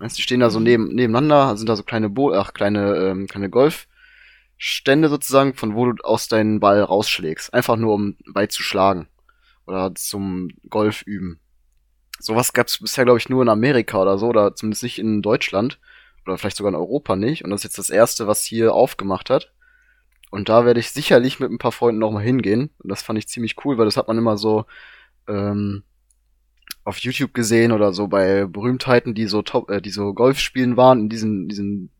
[0.00, 0.64] Weißt, die stehen da so mhm.
[0.64, 5.92] neben, nebeneinander, sind da so kleine Bo ach, kleine, ähm, kleine Golfstände sozusagen, von wo
[5.92, 7.54] du aus deinen Ball rausschlägst.
[7.54, 9.06] Einfach nur, um weit zu schlagen.
[9.66, 11.40] Oder zum Golf üben.
[12.18, 15.22] Sowas gab es bisher, glaube ich, nur in Amerika oder so, oder zumindest nicht in
[15.22, 15.80] Deutschland.
[16.24, 17.44] Oder vielleicht sogar in Europa nicht.
[17.44, 19.52] Und das ist jetzt das erste, was hier aufgemacht hat.
[20.30, 22.70] Und da werde ich sicherlich mit ein paar Freunden noch mal hingehen.
[22.78, 24.66] Und das fand ich ziemlich cool, weil das hat man immer so
[25.28, 25.82] ähm,
[26.84, 30.76] auf YouTube gesehen oder so bei Berühmtheiten, die so top, äh, die so Golf spielen
[30.76, 31.90] waren in diesen, diesen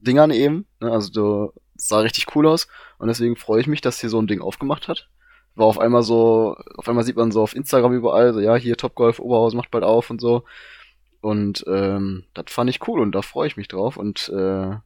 [0.00, 0.66] Dingern eben.
[0.80, 0.90] Ne?
[0.90, 2.68] Also so, das sah richtig cool aus.
[2.98, 5.08] Und deswegen freue ich mich, dass hier so ein Ding aufgemacht hat.
[5.58, 8.76] War auf einmal so, auf einmal sieht man so auf Instagram überall, so ja, hier
[8.76, 10.44] Top Golf Oberhaus macht bald auf und so.
[11.20, 14.76] Und ähm, das fand ich cool und da freue ich mich drauf und äh,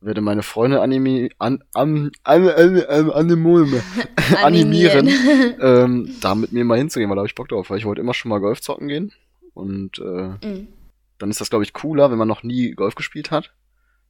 [0.00, 3.82] werde meine Freunde animi an, an, an, an, an, animieren,
[4.42, 5.08] animieren
[5.60, 8.00] ähm, da mit mir mal hinzugehen, weil da habe ich Bock drauf, weil ich wollte
[8.00, 9.12] immer schon mal Golf zocken gehen.
[9.52, 10.68] Und äh, mhm.
[11.18, 13.52] dann ist das, glaube ich, cooler, wenn man noch nie Golf gespielt hat.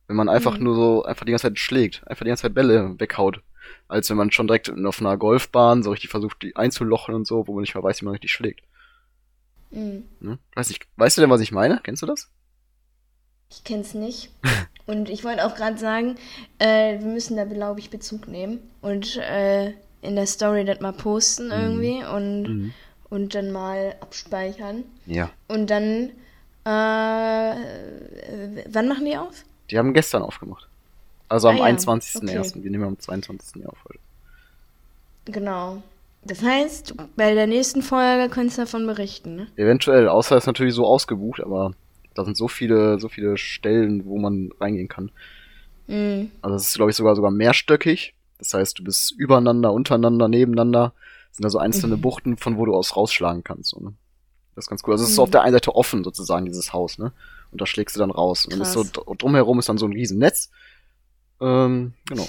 [0.07, 0.65] Wenn man einfach mhm.
[0.65, 3.41] nur so einfach die ganze Zeit schlägt, einfach die ganze Zeit Bälle weghaut.
[3.89, 7.47] Als wenn man schon direkt auf einer Golfbahn so richtig versucht, die einzulochen und so,
[7.47, 8.63] wo man nicht mal weiß, wie man richtig schlägt.
[9.71, 10.05] Mhm.
[10.21, 10.39] Ne?
[10.55, 11.81] Weiß nicht, weißt du denn, was ich meine?
[11.83, 12.31] Kennst du das?
[13.51, 14.31] Ich kenn's nicht.
[14.87, 16.15] Und ich wollte auch gerade sagen,
[16.59, 20.93] äh, wir müssen da, glaube ich, Bezug nehmen und äh, in der Story das mal
[20.93, 21.53] posten mhm.
[21.53, 22.73] irgendwie und, mhm.
[23.11, 24.85] und dann mal abspeichern.
[25.07, 25.31] Ja.
[25.49, 26.11] Und dann,
[26.65, 27.57] äh,
[28.69, 29.45] wann machen die auf?
[29.73, 30.69] Die haben gestern aufgemacht.
[31.29, 31.77] Also am ah, ja.
[31.77, 32.51] 21.01.
[32.51, 32.63] Okay.
[32.63, 33.67] Wir nehmen am 22.
[33.67, 33.99] auf heute.
[35.27, 35.83] Genau.
[36.25, 39.47] Das heißt, bei der nächsten Folge könntest du davon berichten, ne?
[39.57, 41.73] Eventuell, außer es ist natürlich so ausgebucht, aber
[42.15, 45.13] da sind so viele, so viele Stellen, wo man reingehen kann.
[45.87, 46.31] Mhm.
[46.43, 48.15] Also es ist, glaube ich, sogar sogar mehrstöckig.
[48.39, 50.93] Das heißt, du bist übereinander, untereinander, nebeneinander.
[51.29, 52.01] Das sind da so einzelne mhm.
[52.01, 53.71] Buchten, von wo du aus rausschlagen kannst.
[53.71, 53.93] So, ne?
[54.55, 54.95] Das ist ganz cool.
[54.95, 55.23] Also es ist mhm.
[55.23, 57.13] auf der einen Seite offen, sozusagen, dieses Haus, ne?
[57.53, 58.45] Und da schlägst du dann raus.
[58.45, 60.51] Und dann ist so drumherum ist dann so ein riesen Netz.
[61.41, 62.27] Ähm, genau.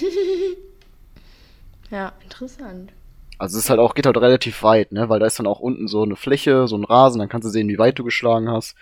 [1.90, 2.92] ja, interessant.
[3.38, 5.08] Also es ist halt auch, geht halt relativ weit, ne?
[5.08, 7.50] Weil da ist dann auch unten so eine Fläche, so ein Rasen, dann kannst du
[7.50, 8.74] sehen, wie weit du geschlagen hast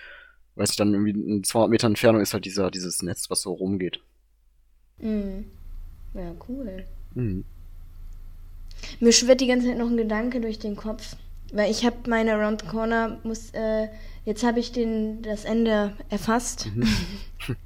[0.56, 3.52] weiß ich, dann irgendwie in 200 Metern Entfernung ist halt dieser, dieses Netz, was so
[3.52, 4.00] rumgeht.
[4.98, 5.44] Mhm.
[6.14, 6.84] Ja, cool.
[7.14, 7.44] Mhm.
[9.00, 11.16] Mir schwirrt die ganze Zeit noch ein Gedanke durch den Kopf,
[11.52, 13.88] weil ich habe meine Around the Corner, muss, äh,
[14.26, 16.86] jetzt habe ich den, das Ende erfasst, mhm.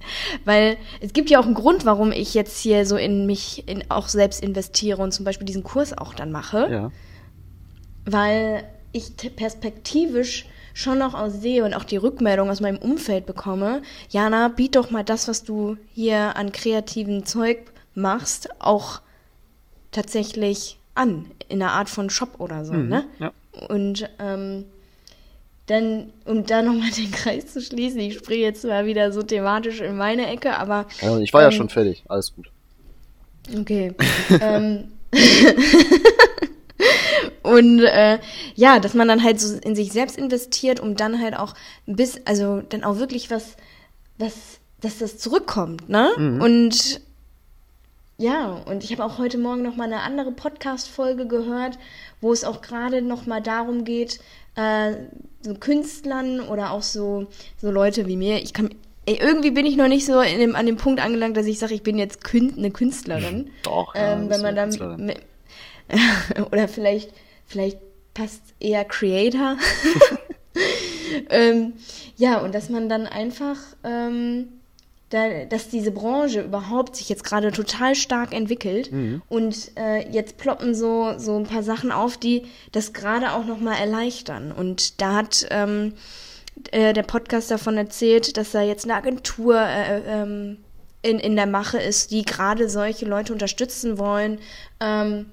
[0.44, 3.90] weil es gibt ja auch einen Grund, warum ich jetzt hier so in mich in,
[3.90, 6.68] auch selbst investiere und zum Beispiel diesen Kurs auch dann mache.
[6.70, 6.92] Ja.
[8.04, 13.82] Weil ich perspektivisch schon noch aus sehe und auch die Rückmeldung aus meinem Umfeld bekomme,
[14.10, 19.00] Jana, biet doch mal das, was du hier an kreativen Zeug machst, auch
[19.92, 23.04] tatsächlich an, in einer Art von Shop oder so, mhm, ne?
[23.18, 23.32] Ja.
[23.68, 24.66] Und ähm,
[25.70, 29.80] dann, um da nochmal den Kreis zu schließen, ich spreche jetzt mal wieder so thematisch
[29.80, 30.86] in meine Ecke, aber.
[31.00, 32.50] Ja, ich war ähm, ja schon fertig, alles gut.
[33.56, 33.94] Okay.
[34.40, 34.88] ähm.
[37.42, 38.18] Und äh,
[38.54, 41.54] ja, dass man dann halt so in sich selbst investiert, um dann halt auch
[41.86, 43.56] bis, also dann auch wirklich was,
[44.18, 46.10] was, dass das zurückkommt, ne?
[46.16, 46.40] Mhm.
[46.40, 47.00] Und
[48.18, 51.78] ja, und ich habe auch heute Morgen noch mal eine andere Podcast-Folge gehört,
[52.20, 54.20] wo es auch gerade noch mal darum geht,
[54.56, 54.92] äh,
[55.42, 57.26] so Künstlern oder auch so,
[57.56, 58.70] so Leute wie mir, ich kann,
[59.06, 61.74] ey, irgendwie bin ich noch nicht so dem, an dem Punkt angelangt, dass ich sage,
[61.74, 63.50] ich bin jetzt Kün eine Künstlerin.
[63.62, 65.14] Doch, ja, ähm, wenn man dann,
[66.50, 67.12] oder vielleicht
[67.46, 67.78] vielleicht
[68.14, 69.56] passt eher Creator.
[71.30, 71.74] ähm,
[72.16, 74.48] ja, und dass man dann einfach, ähm,
[75.10, 79.22] da, dass diese Branche überhaupt sich jetzt gerade total stark entwickelt mhm.
[79.28, 83.78] und äh, jetzt ploppen so, so ein paar Sachen auf, die das gerade auch nochmal
[83.78, 84.52] erleichtern.
[84.52, 85.94] Und da hat ähm,
[86.70, 90.58] äh, der Podcast davon erzählt, dass da jetzt eine Agentur äh, ähm,
[91.02, 94.38] in, in der Mache ist, die gerade solche Leute unterstützen wollen.
[94.78, 95.26] Ähm,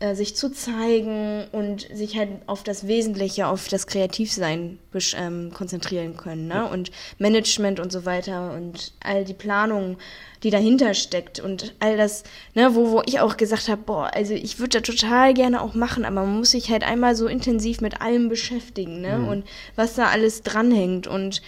[0.00, 4.78] äh, sich zu zeigen und sich halt auf das Wesentliche, auf das Kreativsein
[5.14, 6.48] ähm, konzentrieren können.
[6.48, 6.66] Ne?
[6.66, 9.98] Und Management und so weiter und all die Planung,
[10.42, 14.32] die dahinter steckt und all das, ne, wo, wo ich auch gesagt habe, boah, also
[14.32, 17.82] ich würde da total gerne auch machen, aber man muss sich halt einmal so intensiv
[17.82, 19.18] mit allem beschäftigen, ne?
[19.18, 19.28] Mhm.
[19.28, 21.08] Und was da alles dranhängt.
[21.08, 21.42] Und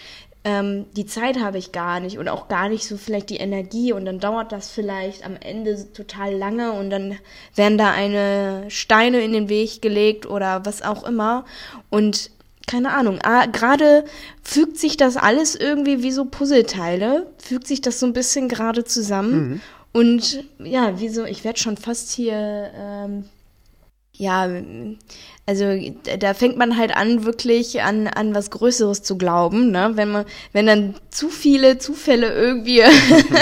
[0.45, 3.93] ähm, die Zeit habe ich gar nicht und auch gar nicht so vielleicht die Energie
[3.93, 7.17] und dann dauert das vielleicht am Ende total lange und dann
[7.55, 11.45] werden da eine Steine in den Weg gelegt oder was auch immer
[11.91, 12.31] und
[12.67, 14.05] keine Ahnung, ah, gerade
[14.43, 18.85] fügt sich das alles irgendwie wie so Puzzleteile, fügt sich das so ein bisschen gerade
[18.85, 19.61] zusammen mhm.
[19.93, 23.25] und ja, wieso, ich werde schon fast hier ähm,
[24.15, 24.47] ja,
[25.47, 25.65] also
[26.19, 29.93] da fängt man halt an, wirklich an, an was Größeres zu glauben, ne?
[29.95, 32.83] Wenn man, wenn dann zu viele Zufälle irgendwie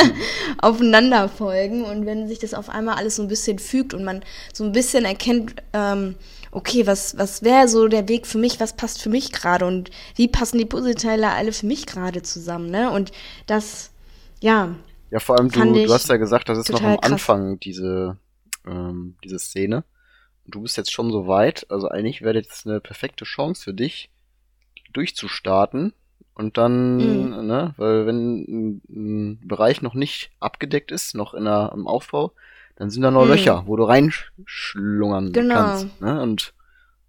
[0.59, 4.25] aufeinander folgen und wenn sich das auf einmal alles so ein bisschen fügt und man
[4.53, 6.15] so ein bisschen erkennt, ähm,
[6.53, 9.91] okay, was, was wäre so der Weg für mich, was passt für mich gerade und
[10.15, 12.93] wie passen die Puzzleteile alle für mich gerade zusammen, ne?
[12.93, 13.11] Und
[13.47, 13.91] das,
[14.41, 14.77] ja.
[15.11, 18.17] Ja, vor allem du, du hast ja gesagt, das ist noch am Anfang, diese,
[18.67, 19.85] ähm, diese Szene
[20.51, 24.11] du bist jetzt schon so weit, also eigentlich wäre jetzt eine perfekte Chance für dich,
[24.93, 25.93] durchzustarten
[26.35, 27.47] und dann, mhm.
[27.47, 32.33] ne, weil wenn ein, Bereich noch nicht abgedeckt ist, noch in der, im Aufbau,
[32.77, 33.31] dann sind da noch mhm.
[33.31, 35.55] Löcher, wo du reinschlungern genau.
[35.55, 36.01] kannst.
[36.01, 36.21] Ne?
[36.23, 36.55] Und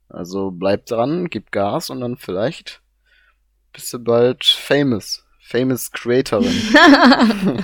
[0.10, 2.82] also bleib dran, gib Gas und dann vielleicht
[3.71, 5.25] bist du bald famous.
[5.39, 6.54] Famous Creatorin.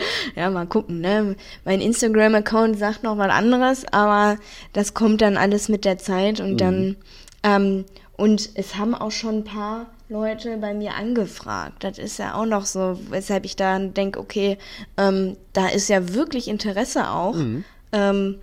[0.36, 1.36] ja, mal gucken, ne?
[1.64, 4.38] Mein Instagram-Account sagt noch was anderes, aber
[4.72, 6.56] das kommt dann alles mit der Zeit und mhm.
[6.58, 6.96] dann,
[7.42, 7.84] ähm,
[8.16, 11.84] und es haben auch schon ein paar Leute bei mir angefragt.
[11.84, 14.58] Das ist ja auch noch so, weshalb ich dann denke, okay,
[14.96, 17.34] ähm, da ist ja wirklich Interesse auch.
[17.34, 17.64] Mhm.
[17.92, 18.38] Ähm,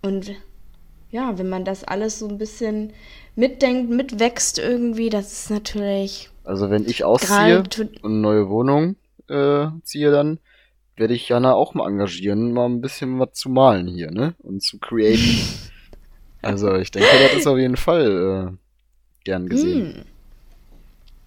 [0.00, 0.32] und
[1.10, 2.92] ja, wenn man das alles so ein bisschen
[3.36, 6.30] mitdenkt, mitwächst irgendwie, das ist natürlich.
[6.44, 8.96] Also wenn ich ausziehe und eine neue Wohnung
[9.28, 10.38] äh, ziehe dann,
[11.02, 14.36] werde ich Jana auch mal engagieren, mal ein bisschen was zu malen hier, ne?
[14.38, 15.40] Und zu createn.
[16.42, 18.56] also ich denke, das ist auf jeden Fall äh,
[19.24, 19.94] gern gesehen.
[19.96, 20.04] Hm.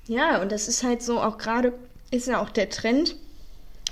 [0.08, 1.74] Ja, und das ist halt so auch gerade,
[2.10, 3.18] ist ja auch der Trend,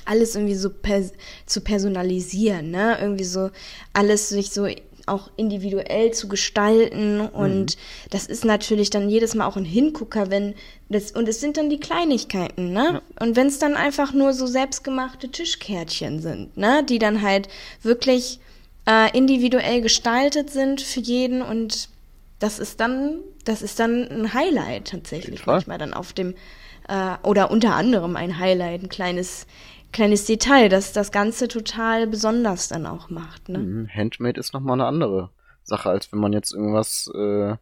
[0.06, 1.12] alles irgendwie so pers
[1.46, 2.98] zu personalisieren, ne?
[3.02, 3.50] Irgendwie so
[3.91, 4.65] alles sich so
[5.06, 7.22] auch individuell zu gestalten.
[7.22, 8.10] Und mhm.
[8.10, 10.56] das ist natürlich dann jedes Mal auch ein Hingucker, wenn
[10.89, 13.02] das, und es sind dann die Kleinigkeiten, ne?
[13.20, 13.26] Ja.
[13.26, 16.84] Und wenn es dann einfach nur so selbstgemachte Tischkärtchen sind, ne?
[16.88, 17.50] Die dann halt
[17.82, 18.39] wirklich
[18.88, 21.89] äh, individuell gestaltet sind für jeden und
[22.39, 26.36] das ist dann, das ist dann ein Highlight tatsächlich manchmal dann auf dem,
[26.89, 29.48] äh, oder unter anderem ein Highlight, ein kleines
[29.93, 33.47] kleines Detail, das das Ganze total besonders dann auch macht.
[33.49, 33.60] Ne?
[33.60, 33.89] Mhm.
[33.89, 35.29] Handmade ist nochmal eine andere
[35.63, 37.56] Sache, als wenn man jetzt irgendwas, äh,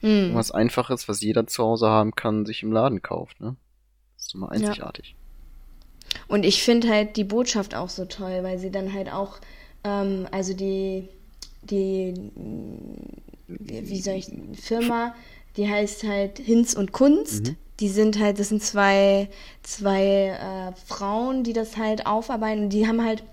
[0.00, 0.08] hm.
[0.08, 3.40] irgendwas Einfaches, was jeder zu Hause haben kann, sich im Laden kauft.
[3.40, 3.56] Ne?
[4.16, 5.16] Das ist immer einzigartig.
[5.16, 6.20] Ja.
[6.28, 9.38] Und ich finde halt die Botschaft auch so toll, weil sie dann halt auch,
[9.82, 11.08] ähm, also die,
[11.62, 12.14] die,
[13.48, 14.30] wie soll ich,
[14.60, 15.14] Firma,
[15.56, 17.48] die heißt halt Hinz und Kunst.
[17.48, 19.28] Mhm die sind halt, das sind zwei,
[19.64, 22.68] zwei äh, Frauen, die das halt aufarbeiten.
[22.68, 23.24] Die haben halt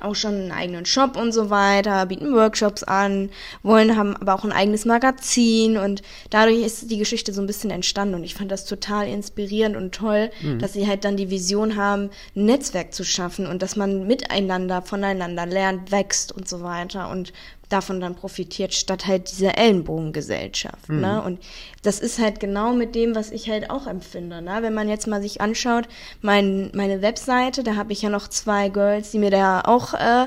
[0.00, 3.30] auch schon einen eigenen Shop und so weiter, bieten Workshops an,
[3.62, 7.70] wollen, haben aber auch ein eigenes Magazin und dadurch ist die Geschichte so ein bisschen
[7.70, 10.58] entstanden und ich fand das total inspirierend und toll, mhm.
[10.58, 14.82] dass sie halt dann die Vision haben, ein Netzwerk zu schaffen und dass man miteinander,
[14.82, 17.32] voneinander lernt, wächst und so weiter und
[17.70, 20.88] davon dann profitiert, statt halt dieser Ellenbogengesellschaft.
[20.88, 21.00] Mhm.
[21.00, 21.22] Ne?
[21.22, 21.40] Und
[21.82, 24.42] das ist halt genau mit dem, was ich halt auch empfinde.
[24.42, 24.58] Ne?
[24.60, 25.88] Wenn man jetzt mal sich anschaut,
[26.20, 30.26] mein, meine Webseite, da habe ich ja noch zwei Girls, die mir da auch äh,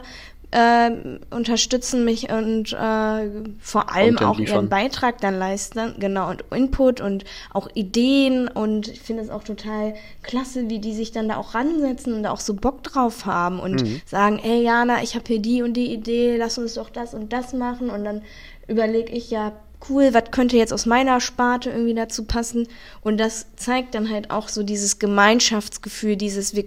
[0.53, 0.91] äh,
[1.31, 4.55] unterstützen mich und äh, vor allem Content auch liefern.
[4.55, 9.43] ihren Beitrag dann leisten, genau, und Input und auch Ideen und ich finde es auch
[9.43, 13.25] total klasse, wie die sich dann da auch ransetzen und da auch so Bock drauf
[13.25, 14.01] haben und Mhm.
[14.05, 17.33] sagen, ey Jana, ich habe hier die und die Idee, lass uns doch das und
[17.33, 18.21] das machen und dann
[18.67, 19.53] überlege ich ja,
[19.89, 22.67] cool, was könnte jetzt aus meiner Sparte irgendwie dazu passen
[23.01, 26.65] und das zeigt dann halt auch so dieses Gemeinschaftsgefühl, dieses wir,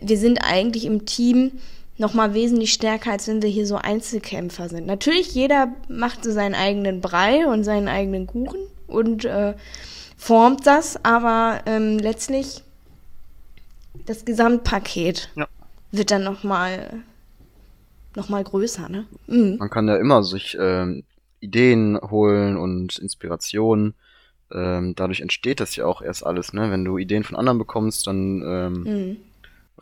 [0.00, 1.52] wir sind eigentlich im Team
[2.00, 4.86] noch mal wesentlich stärker, als wenn wir hier so Einzelkämpfer sind.
[4.86, 9.54] Natürlich, jeder macht so seinen eigenen Brei und seinen eigenen Kuchen und äh,
[10.16, 12.62] formt das, aber ähm, letztlich
[14.06, 15.46] das Gesamtpaket Ja.
[15.92, 17.02] wird dann noch mal
[18.16, 19.06] noch mal größer, ne?
[19.28, 19.58] Mhm.
[19.58, 21.04] Man kann ja immer sich ähm,
[21.38, 23.94] Ideen holen und Inspirationen.
[24.50, 26.70] Ähm, dadurch entsteht das ja auch erst alles, ne?
[26.72, 29.16] Wenn du Ideen von anderen bekommst, dann ähm, Mhm.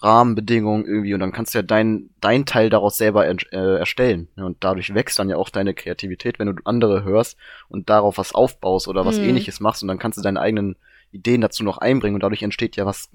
[0.01, 4.29] Rahmenbedingungen irgendwie und dann kannst du ja dein, dein Teil daraus selber äh, erstellen.
[4.37, 4.47] Ne?
[4.47, 7.37] Und dadurch wächst dann ja auch deine Kreativität, wenn du andere hörst
[7.69, 9.25] und darauf was aufbaust oder was Mhm.
[9.25, 10.77] ähnliches machst und dann kannst du deine eigenen
[11.13, 13.09] Ideen dazu noch einbringen und dadurch entsteht ja was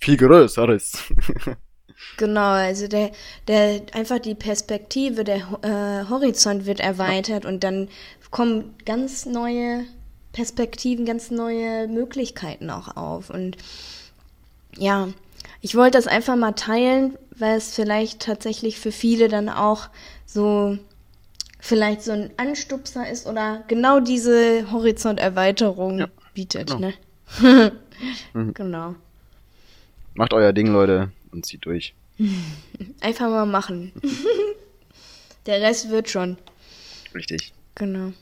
[0.00, 1.04] viel Größeres.
[2.16, 3.10] Genau, also der,
[3.48, 7.88] der einfach die Perspektive, der äh, Horizont wird erweitert und dann
[8.30, 9.84] kommen ganz neue
[10.32, 13.30] Perspektiven, ganz neue Möglichkeiten auch auf.
[13.30, 13.56] Und
[14.76, 15.08] ja,
[15.60, 19.88] ich wollte das einfach mal teilen, weil es vielleicht tatsächlich für viele dann auch
[20.26, 20.78] so
[21.58, 26.92] vielleicht so ein Anstupser ist oder genau diese Horizonterweiterung Ja, bietet, genau.
[27.40, 27.72] ne?
[28.32, 28.54] Mhm.
[28.54, 28.94] genau.
[30.14, 31.92] Macht euer Ding, Leute, und zieht durch.
[33.00, 33.92] Einfach mal machen.
[35.46, 36.38] Der Rest wird schon.
[37.14, 37.52] Richtig.
[37.74, 38.12] Genau.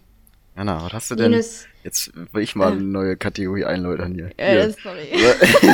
[0.58, 1.30] Jana, was hast du denn?
[1.30, 4.32] Linus, Jetzt will ich mal eine neue Kategorie einläutern hier.
[4.36, 4.74] äh, hier.
[4.82, 5.06] sorry.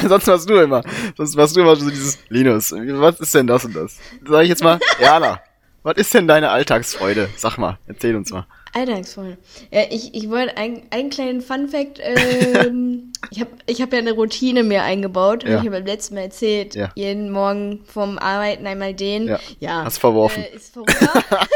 [0.08, 0.82] Sonst machst du immer.
[1.16, 2.70] Sonst machst du immer so dieses Linus.
[2.70, 3.96] Was ist denn das und das?
[4.28, 5.40] Sag ich jetzt mal, Jana,
[5.82, 7.30] was ist denn deine Alltagsfreude?
[7.34, 8.46] Sag mal, erzähl uns mal.
[8.74, 9.38] Alltagsfreunde.
[9.70, 12.00] Ja, ich, ich wollte ein, einen kleinen Fun-Fact.
[12.02, 15.44] Ähm, ich habe ich hab ja eine Routine mir eingebaut.
[15.44, 15.52] Ja.
[15.52, 16.74] Ich habe beim letzten Mal erzählt.
[16.74, 16.90] Ja.
[16.94, 19.28] Jeden Morgen vom Arbeiten einmal den.
[19.28, 19.40] Ja.
[19.60, 19.84] ja.
[19.84, 20.42] Hast verworfen.
[20.42, 20.90] Äh, ist vorüber.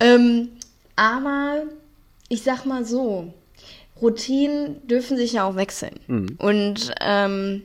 [0.00, 0.48] ähm,
[0.96, 1.64] aber
[2.28, 3.32] ich sag mal so,
[4.00, 5.98] Routinen dürfen sich ja auch wechseln.
[6.06, 6.36] Mhm.
[6.38, 7.62] Und ähm,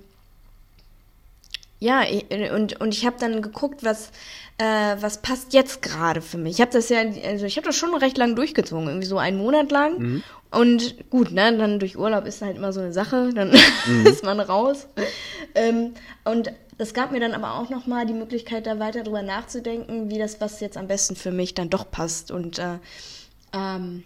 [1.80, 4.12] ja, ich, und, und ich habe dann geguckt, was,
[4.62, 6.54] äh, was passt jetzt gerade für mich.
[6.54, 9.38] Ich habe das ja, also ich habe das schon recht lang durchgezogen, irgendwie so einen
[9.38, 9.97] Monat lang.
[9.97, 10.24] Mhm.
[10.52, 13.52] Und gut, ne, dann durch Urlaub ist halt immer so eine Sache, dann
[13.88, 14.06] Mhm.
[14.06, 14.88] ist man raus.
[15.56, 15.95] Ähm,
[16.26, 20.19] und das gab mir dann aber auch nochmal die Möglichkeit, da weiter drüber nachzudenken, wie
[20.19, 22.30] das, was jetzt am besten für mich dann doch passt.
[22.30, 22.78] Und äh,
[23.54, 24.04] ähm,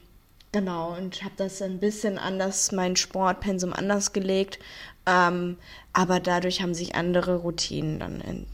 [0.53, 4.59] genau, und habe das ein bisschen anders, mein Sportpensum anders gelegt.
[5.05, 5.57] Ähm,
[5.91, 8.45] aber dadurch haben sich andere Routinen dann in,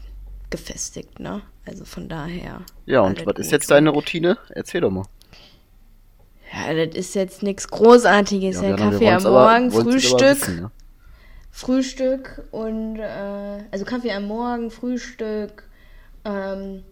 [0.52, 1.42] gefestigt, ne?
[1.66, 2.60] Also von daher.
[2.86, 4.38] Ja, und was ist jetzt deine Routine?
[4.50, 5.06] Erzähl doch mal.
[6.52, 8.56] Ja, das ist jetzt nichts Großartiges.
[8.56, 10.20] Ja, wir Kaffee am Morgen, aber Frühstück.
[10.20, 10.70] wissen, ne?
[11.50, 15.64] Frühstück und äh, also Kaffee am Morgen, Frühstück,
[16.24, 16.82] ähm,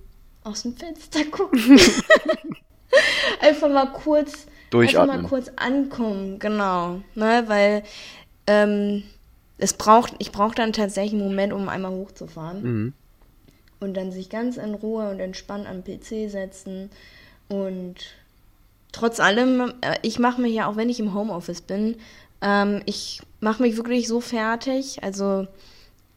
[0.44, 1.60] aus dem Fenster gucken.
[3.40, 5.22] einfach mal kurz einfach Durchatmen.
[5.22, 7.00] mal kurz ankommen, genau.
[7.14, 7.82] Ne, weil
[8.46, 9.02] ähm,
[9.58, 12.62] es braucht, ich brauche dann tatsächlich einen Moment, um einmal hochzufahren.
[12.62, 12.92] Mhm.
[13.80, 16.90] Und dann sich ganz in Ruhe und entspannt am PC setzen.
[17.48, 17.96] Und
[18.92, 21.96] trotz allem, äh, ich mache mich ja, auch wenn ich im Homeoffice bin,
[22.42, 25.46] ähm, ich mache mich wirklich so fertig, also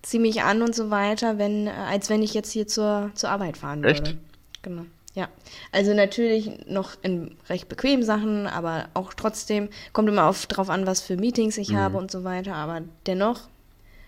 [0.02, 3.30] ziehe mich an und so weiter, wenn, äh, als wenn ich jetzt hier zur, zur
[3.30, 4.08] Arbeit fahren Echt?
[4.08, 4.18] würde.
[4.62, 4.86] Genau.
[5.16, 5.30] Ja.
[5.72, 10.88] Also natürlich noch in recht bequemen Sachen, aber auch trotzdem kommt immer auf, drauf an,
[10.88, 12.56] was für Meetings ich habe und so weiter.
[12.56, 13.42] Aber dennoch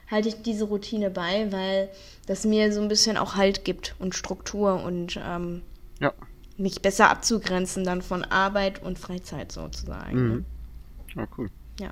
[0.10, 1.90] halte ich diese Routine bei, weil
[2.28, 5.62] das mir so ein bisschen auch Halt gibt und Struktur und ähm,
[6.00, 6.14] Ja.
[6.58, 10.14] mich besser abzugrenzen dann von Arbeit und Freizeit sozusagen.
[10.30, 10.36] Ne?
[10.36, 10.46] Mhm.
[11.16, 11.50] Ja, cool.
[11.80, 11.90] Ja.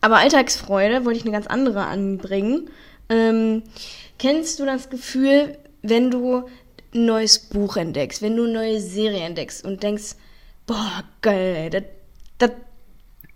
[0.00, 2.70] Aber Alltagsfreude wollte ich eine ganz andere anbringen.
[3.08, 3.62] Ähm,
[4.18, 6.44] kennst du das Gefühl, wenn du
[6.94, 10.16] ein neues Buch entdeckst, wenn du eine neue Serie entdeckst und denkst,
[10.66, 11.82] boah, geil, das,
[12.38, 12.50] das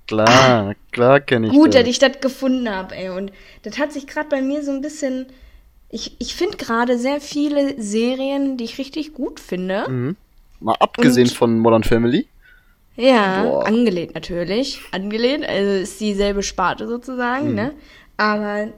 [0.07, 1.81] Klar, klar kenne ich gut, das.
[1.83, 3.09] dass ich das gefunden habe, ey.
[3.11, 5.27] Und das hat sich gerade bei mir so ein bisschen.
[5.91, 9.89] Ich, ich finde gerade sehr viele Serien, die ich richtig gut finde.
[9.89, 10.17] Mhm.
[10.61, 12.27] Mal abgesehen Und- von Modern Family.
[12.97, 13.67] Ja, Boah.
[13.67, 14.81] angelehnt natürlich.
[14.93, 17.55] Angelehnt, also ist dieselbe Sparte sozusagen, Mhm.
[17.55, 17.73] ne?
[18.17, 18.69] Aber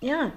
[0.00, 0.30] ja.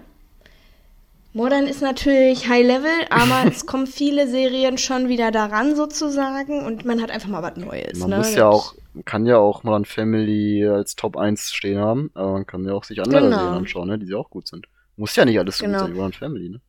[1.34, 6.86] Modern ist natürlich High Level, aber es kommen viele Serien schon wieder daran sozusagen und
[6.86, 8.00] man hat einfach mal was Neues.
[8.00, 8.18] Man ne?
[8.18, 8.74] muss ja auch,
[9.06, 12.84] kann ja auch Modern Family als Top 1 stehen haben, aber man kann ja auch
[12.84, 13.36] sich andere Genau.
[13.36, 14.68] Serien anschauen, ne, die ja auch gut sind.
[14.96, 15.78] Muss ja nicht alles so Genau.
[15.78, 16.62] gut sein wie Modern Family, ne?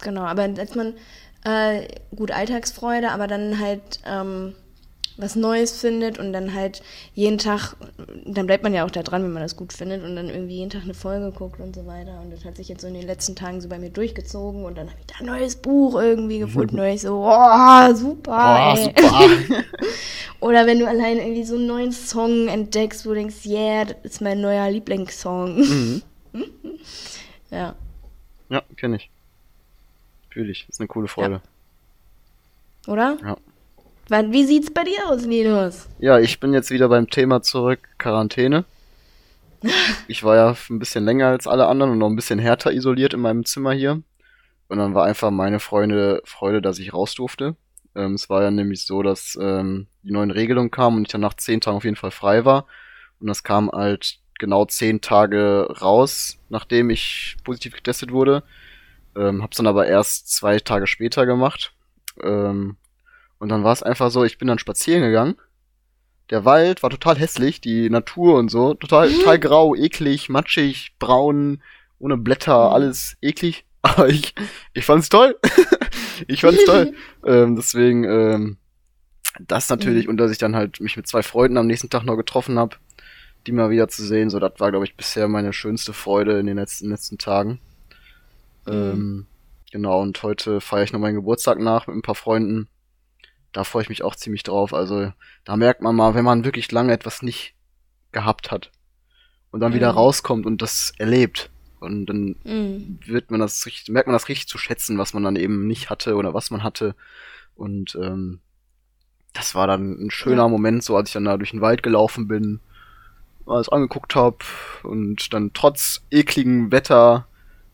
[0.00, 0.94] Genau, aber als man
[1.44, 4.54] äh, gut Alltagsfreude, aber dann halt ähm,
[5.18, 6.82] was Neues findet und dann halt
[7.14, 7.74] jeden Tag,
[8.24, 10.56] dann bleibt man ja auch da dran, wenn man das gut findet und dann irgendwie
[10.56, 12.20] jeden Tag eine Folge guckt und so weiter.
[12.20, 14.78] Und das hat sich jetzt so in den letzten Tagen so bei mir durchgezogen und
[14.78, 18.84] dann habe ich da ein neues Buch irgendwie gefunden und ich so, oh, super, ey.
[18.84, 19.64] super.
[20.40, 23.96] Oder wenn du allein irgendwie so einen neuen Song entdeckst, wo du denkst, yeah, das
[24.04, 25.58] ist mein neuer Lieblingssong.
[25.58, 26.02] mhm.
[27.50, 27.74] Ja.
[28.50, 29.10] Ja, kenne ich.
[30.30, 30.68] Fühl ich.
[30.68, 31.40] Ist eine coole Freude.
[32.86, 33.16] Oder?
[33.22, 33.36] Ja.
[34.10, 35.86] Wie sieht's bei dir aus, Linus?
[35.98, 38.64] Ja, ich bin jetzt wieder beim Thema zurück, Quarantäne.
[40.06, 43.12] Ich war ja ein bisschen länger als alle anderen und noch ein bisschen härter isoliert
[43.12, 44.02] in meinem Zimmer hier.
[44.68, 47.56] Und dann war einfach meine Freunde, Freude, dass ich raus durfte.
[47.94, 51.20] Ähm, es war ja nämlich so, dass ähm, die neuen Regelungen kamen und ich dann
[51.20, 52.66] nach zehn Tagen auf jeden Fall frei war.
[53.20, 58.44] Und das kam halt genau zehn Tage raus, nachdem ich positiv getestet wurde.
[59.16, 61.72] Ähm, hab's dann aber erst zwei Tage später gemacht.
[62.22, 62.76] Ähm,
[63.38, 65.36] und dann war es einfach so, ich bin dann spazieren gegangen.
[66.30, 71.62] Der Wald war total hässlich, die Natur und so, total, total grau, eklig, matschig, braun,
[71.98, 72.74] ohne Blätter, Mhm.
[72.74, 73.64] alles eklig.
[73.82, 74.34] Aber ich,
[74.74, 75.36] ich fand's toll.
[76.26, 76.92] ich fand's toll.
[77.24, 78.56] ähm, deswegen, ähm,
[79.40, 80.10] das natürlich, Mhm.
[80.10, 82.76] und dass ich dann halt mich mit zwei Freunden am nächsten Tag noch getroffen habe,
[83.46, 86.46] die mal wieder zu sehen, so das war, glaube ich, bisher meine schönste Freude in
[86.46, 87.60] den letzten, letzten Tagen.
[88.66, 88.72] Mhm.
[88.72, 89.26] Ähm,
[89.72, 92.68] genau, und heute feiere ich noch meinen Geburtstag nach mit ein paar Freunden.
[93.52, 94.74] Da freue ich mich auch ziemlich drauf.
[94.74, 95.12] Also
[95.44, 97.54] da merkt man mal, wenn man wirklich lange etwas nicht
[98.12, 98.70] gehabt hat
[99.50, 99.98] und dann wieder Mhm.
[99.98, 101.50] rauskommt und das erlebt.
[101.80, 102.98] Und dann Mhm.
[103.06, 105.90] wird man das richtig, merkt man das richtig zu schätzen, was man dann eben nicht
[105.90, 106.94] hatte oder was man hatte.
[107.54, 108.40] Und ähm,
[109.32, 110.48] das war dann ein schöner Ja.
[110.48, 112.60] Moment, so als ich dann da durch den Wald gelaufen bin,
[113.46, 114.44] alles angeguckt hab
[114.82, 117.26] und dann trotz ekligem Wetter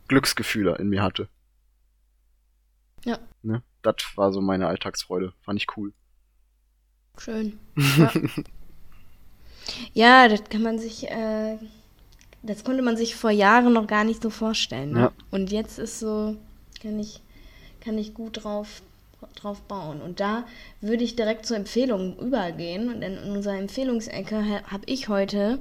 [0.09, 1.29] Glücksgefühle in mir hatte.
[3.05, 3.19] Ja.
[3.43, 3.63] Ne?
[3.85, 5.33] Das war so meine Alltagsfreude.
[5.43, 5.93] Fand ich cool.
[7.19, 7.59] Schön.
[9.95, 10.27] Ja.
[10.27, 11.57] ja, das kann man sich, äh,
[12.43, 14.93] das konnte man sich vor Jahren noch gar nicht so vorstellen.
[14.93, 15.01] Ne?
[15.01, 15.13] Ja.
[15.31, 16.37] Und jetzt ist so,
[16.83, 17.21] kann ich,
[17.81, 18.83] kann ich gut drauf,
[19.37, 20.03] drauf bauen.
[20.03, 20.45] Und da
[20.83, 22.93] würde ich direkt zur Empfehlung übergehen.
[22.93, 25.59] Und in unserer Empfehlungsecke ha- habe ich heute,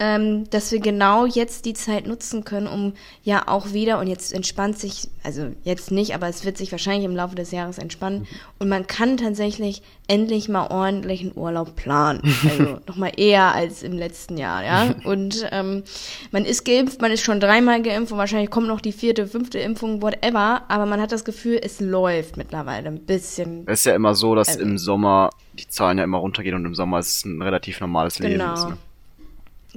[0.00, 2.92] ähm, dass wir genau jetzt die Zeit nutzen können, um
[3.24, 7.04] ja auch wieder, und jetzt entspannt sich, also jetzt nicht, aber es wird sich wahrscheinlich
[7.04, 8.26] im Laufe des Jahres entspannen.
[8.58, 12.20] Und man kann tatsächlich endlich mal ordentlichen Urlaub planen.
[12.48, 14.94] Also nochmal eher als im letzten Jahr, ja.
[15.04, 15.82] Und ähm,
[16.30, 19.58] man ist geimpft, man ist schon dreimal geimpft und wahrscheinlich kommt noch die vierte, fünfte
[19.58, 20.62] Impfung, whatever.
[20.68, 23.64] Aber man hat das Gefühl, es läuft mittlerweile ein bisschen.
[23.66, 26.64] Es ist ja immer so, dass Also- im Sommer die Zahlen ja immer runtergehen und
[26.64, 28.34] im Sommer ist es ein relativ normales Leben.
[28.38, 28.54] Genau.
[28.54, 28.78] Ist, ne?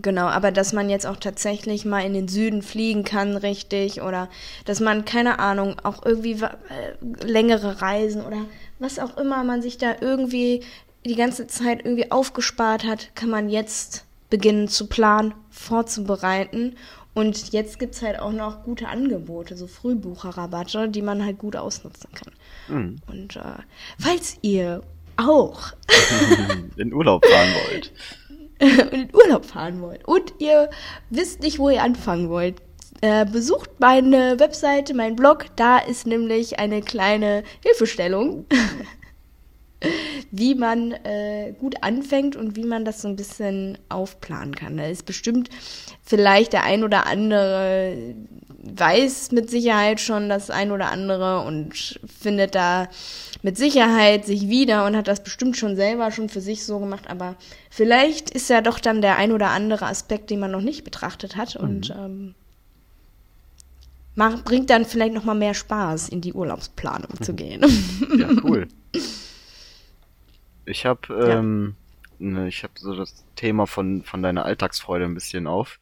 [0.02, 4.30] Genau, aber dass man jetzt auch tatsächlich mal in den Süden fliegen kann, richtig, oder
[4.66, 8.46] dass man, keine Ahnung, auch irgendwie äh, längere Reisen oder
[8.80, 10.62] was auch immer man sich da irgendwie
[11.06, 16.76] die ganze Zeit irgendwie aufgespart hat, kann man jetzt beginnen zu planen, vorzubereiten.
[17.14, 22.10] Und jetzt gibt's halt auch noch gute Angebote, so Frühbucherrabatte, die man halt gut ausnutzen
[22.14, 22.34] kann.
[22.70, 22.96] Mhm.
[23.08, 23.62] Und äh,
[24.00, 24.82] falls ihr
[25.18, 25.74] auch
[26.78, 27.92] In Urlaub fahren wollt.
[28.62, 30.70] und in Urlaub fahren wollt und ihr
[31.10, 32.62] wisst nicht, wo ihr anfangen wollt,
[33.02, 35.46] äh, besucht meine Webseite, meinen Blog.
[35.56, 38.46] Da ist nämlich eine kleine Hilfestellung,
[40.32, 44.78] wie man äh, gut anfängt und wie man das so ein bisschen aufplanen kann.
[44.78, 45.50] Da ist bestimmt
[46.04, 48.14] vielleicht der ein oder andere
[48.64, 52.88] weiß mit Sicherheit schon das ein oder andere und findet da
[53.42, 57.10] mit Sicherheit sich wieder und hat das bestimmt schon selber schon für sich so gemacht,
[57.10, 57.36] aber
[57.72, 61.36] vielleicht ist ja doch dann der ein oder andere Aspekt, den man noch nicht betrachtet
[61.38, 62.36] hat und ähm,
[64.16, 67.66] macht, bringt dann vielleicht noch mal mehr Spaß, in die Urlaubsplanung zu gehen.
[68.18, 68.68] Ja, cool.
[70.66, 71.40] Ich habe Ja.
[71.40, 71.76] ähm,
[72.20, 75.80] ne, ich habe so das Thema von von deiner Alltagsfreude ein bisschen auf.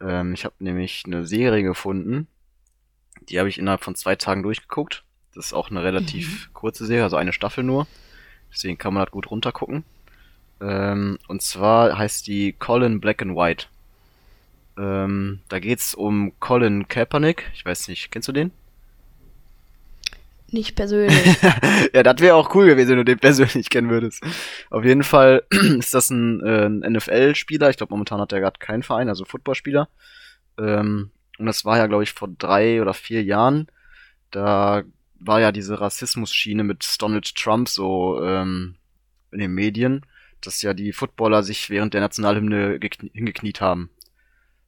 [0.00, 2.26] Ähm, ich habe nämlich eine Serie gefunden,
[3.28, 5.04] die habe ich innerhalb von zwei Tagen durchgeguckt.
[5.34, 7.86] Das ist auch eine relativ kurze Serie, also eine Staffel nur.
[8.52, 9.84] Deswegen kann man das gut runtergucken.
[10.60, 13.66] Ähm, und zwar heißt die Colin Black and White.
[14.76, 17.50] Ähm, da geht's um Colin Kaepernick.
[17.54, 18.52] Ich weiß nicht, kennst du den?
[20.50, 21.36] Nicht persönlich.
[21.94, 24.22] ja, das wäre auch cool gewesen, wenn du den persönlich kennen würdest.
[24.70, 25.42] Auf jeden Fall
[25.78, 27.70] ist das ein, äh, ein NFL-Spieler.
[27.70, 29.88] Ich glaube, momentan hat er gerade keinen Verein, also Footballspieler.
[30.58, 33.66] Ähm, Und das war ja, glaube ich, vor drei oder vier Jahren.
[34.30, 34.84] Da
[35.18, 38.76] war ja diese Rassismus-Schiene mit Donald Trump so ähm,
[39.32, 40.04] in den Medien,
[40.40, 42.78] dass ja die Footballer sich während der Nationalhymne
[43.12, 43.90] hingekniet haben.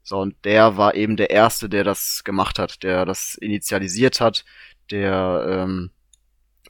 [0.02, 4.44] So, und der war eben der Erste, der das gemacht hat, der das initialisiert hat,
[4.90, 5.90] der ähm,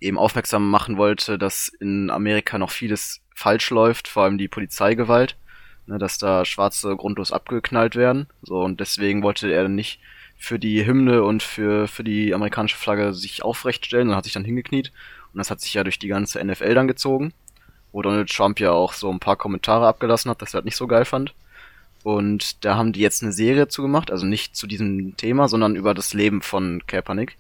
[0.01, 5.37] eben aufmerksam machen wollte, dass in Amerika noch vieles falsch läuft, vor allem die Polizeigewalt,
[5.87, 8.27] ne, dass da Schwarze grundlos abgeknallt werden.
[8.43, 10.01] So, und deswegen wollte er nicht
[10.39, 14.35] für die Hymne und für, für die amerikanische Flagge sich aufrecht stellen und hat sich
[14.35, 14.93] dann hingekniet.
[15.33, 17.33] Und das hat sich ja durch die ganze NFL dann gezogen,
[17.93, 20.77] wo Donald Trump ja auch so ein paar Kommentare abgelassen hat, dass er das nicht
[20.77, 21.35] so geil fand.
[22.03, 25.75] Und da haben die jetzt eine Serie zu gemacht, also nicht zu diesem Thema, sondern
[25.75, 27.37] über das Leben von Kaepernick.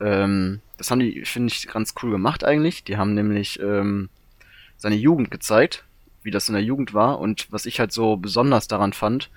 [0.00, 2.84] Ähm, das haben die, finde ich, ganz cool gemacht eigentlich.
[2.84, 4.08] Die haben nämlich ähm,
[4.76, 5.84] seine Jugend gezeigt,
[6.22, 7.18] wie das in der Jugend war.
[7.18, 9.30] Und was ich halt so besonders daran fand,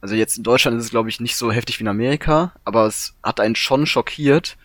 [0.00, 2.86] also jetzt in Deutschland ist es, glaube ich, nicht so heftig wie in Amerika, aber
[2.86, 4.56] es hat einen schon schockiert,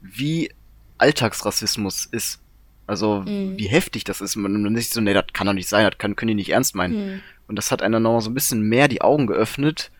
[0.00, 0.50] wie
[0.98, 2.40] Alltagsrassismus ist.
[2.86, 3.56] Also mhm.
[3.58, 4.36] wie heftig das ist.
[4.36, 6.50] Man, man ist so, nee, das kann doch nicht sein, das kann, können die nicht
[6.50, 7.14] ernst meinen.
[7.14, 7.20] Mhm.
[7.46, 9.90] Und das hat einer noch so ein bisschen mehr die Augen geöffnet,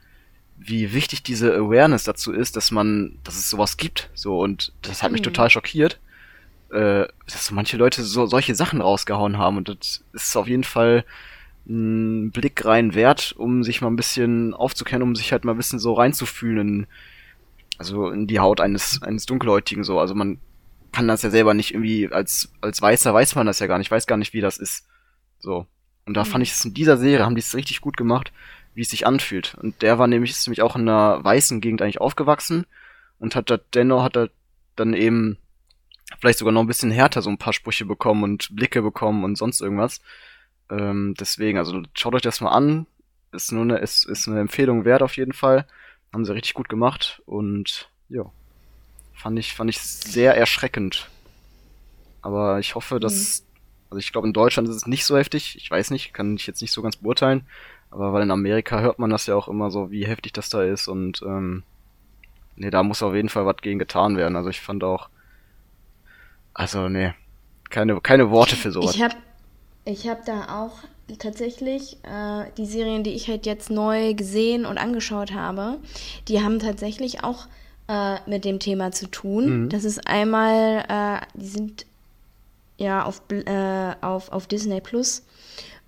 [0.59, 4.11] wie wichtig diese Awareness dazu ist, dass man, dass es sowas gibt.
[4.14, 5.26] So, und das hat mich mhm.
[5.26, 6.00] total schockiert,
[6.70, 9.56] äh, dass so manche Leute so solche Sachen rausgehauen haben.
[9.56, 11.04] Und das ist auf jeden Fall
[11.68, 15.59] ein Blick rein wert, um sich mal ein bisschen aufzukennen, um sich halt mal ein
[15.59, 16.86] bisschen so reinzufühlen in,
[17.78, 20.00] also in die Haut eines, eines Dunkelhäutigen so.
[20.00, 20.38] Also man
[20.92, 23.90] kann das ja selber nicht irgendwie, als, als Weißer weiß man das ja gar nicht,
[23.90, 24.86] weiß gar nicht, wie das ist.
[25.38, 25.66] So.
[26.06, 26.28] Und da mhm.
[26.28, 28.32] fand ich es in dieser Serie, haben die es richtig gut gemacht,
[28.79, 29.57] wie es sich anfühlt.
[29.61, 32.64] Und der war nämlich, ist nämlich auch in einer weißen Gegend eigentlich aufgewachsen
[33.18, 34.31] und hat da dennoch, hat er
[34.76, 35.37] dann eben
[36.20, 39.37] vielleicht sogar noch ein bisschen härter so ein paar Sprüche bekommen und Blicke bekommen und
[39.37, 40.01] sonst irgendwas.
[40.70, 42.87] Ähm, deswegen, also schaut euch das mal an.
[43.33, 45.66] Ist nur eine, ist, ist eine Empfehlung wert auf jeden Fall.
[46.12, 48.31] Haben sie richtig gut gemacht und ja,
[49.12, 51.11] fand ich, fand ich sehr erschreckend.
[52.22, 53.47] Aber ich hoffe, dass, mhm.
[53.91, 55.57] also ich glaube, in Deutschland ist es nicht so heftig.
[55.57, 57.45] Ich weiß nicht, kann ich jetzt nicht so ganz beurteilen.
[57.91, 60.62] Aber weil in Amerika hört man das ja auch immer so, wie heftig das da
[60.62, 61.62] ist und ähm,
[62.57, 64.36] nee, da muss auf jeden Fall was gegen getan werden.
[64.36, 65.09] Also ich fand auch,
[66.55, 67.14] also nee,
[67.70, 68.95] keine, keine Worte für sowas.
[68.95, 69.14] Ich habe
[69.84, 70.78] ich hab da auch
[71.18, 75.78] tatsächlich äh, die Serien, die ich halt jetzt neu gesehen und angeschaut habe,
[76.28, 77.47] die haben tatsächlich auch
[77.89, 79.64] äh, mit dem Thema zu tun.
[79.64, 79.68] Mhm.
[79.70, 81.86] Das ist einmal, äh, die sind
[82.76, 85.24] ja auf, äh, auf, auf Disney Plus.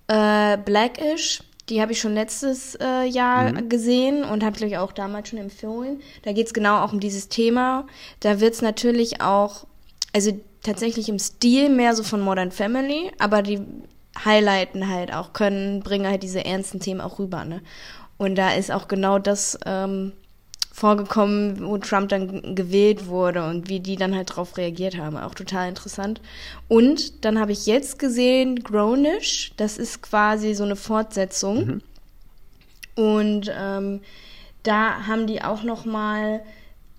[0.07, 3.69] Äh, Blackish, die habe ich schon letztes äh, Jahr mhm.
[3.69, 6.01] gesehen und habe, glaube ich, auch damals schon empfohlen.
[6.23, 7.87] Da geht es genau auch um dieses Thema.
[8.19, 9.65] Da wird es natürlich auch,
[10.13, 13.61] also tatsächlich im Stil mehr so von Modern Family, aber die
[14.23, 17.61] highlighten halt auch, können, bringen halt diese ernsten Themen auch rüber, ne?
[18.17, 20.11] Und da ist auch genau das ähm,
[20.71, 25.17] vorgekommen, wo Trump dann gewählt wurde und wie die dann halt drauf reagiert haben.
[25.17, 26.21] Auch total interessant.
[26.67, 31.65] Und dann habe ich jetzt gesehen Grownish, das ist quasi so eine Fortsetzung.
[31.65, 31.81] Mhm.
[32.95, 34.01] Und ähm,
[34.63, 36.41] da haben die auch noch mal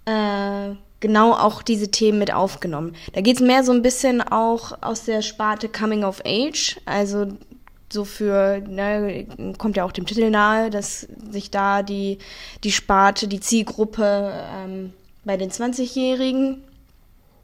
[0.04, 2.94] äh, genau auch diese Themen mit aufgenommen.
[3.12, 7.26] Da geht es mehr so ein bisschen auch aus der Sparte Coming of Age, also
[7.92, 9.26] so für, ne,
[9.58, 12.18] kommt ja auch dem Titel nahe, dass sich da die,
[12.64, 14.92] die Sparte, die Zielgruppe ähm,
[15.24, 16.62] bei den 20-Jährigen,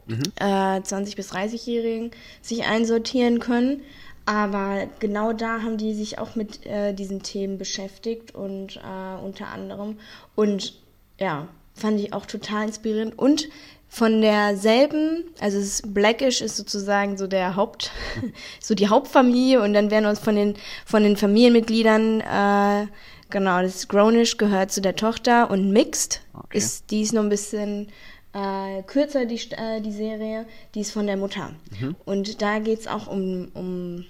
[0.06, 0.22] mhm.
[0.36, 2.10] äh, 20- bis 30-Jährigen
[2.42, 3.82] sich einsortieren können.
[4.26, 9.48] Aber genau da haben die sich auch mit äh, diesen Themen beschäftigt und äh, unter
[9.48, 9.98] anderem.
[10.34, 10.74] Und
[11.18, 13.18] ja, fand ich auch total inspirierend.
[13.18, 13.48] Und
[13.88, 17.90] von derselben, also es ist Blackish ist sozusagen so der Haupt,
[18.60, 22.86] so die Hauptfamilie und dann werden uns von den von den Familienmitgliedern äh,
[23.30, 26.58] genau das Grownish gehört zu der Tochter und Mixed okay.
[26.58, 27.88] ist die ist noch ein bisschen
[28.34, 31.96] äh, kürzer die äh, die Serie, die ist von der Mutter mhm.
[32.04, 34.04] und da geht's auch um um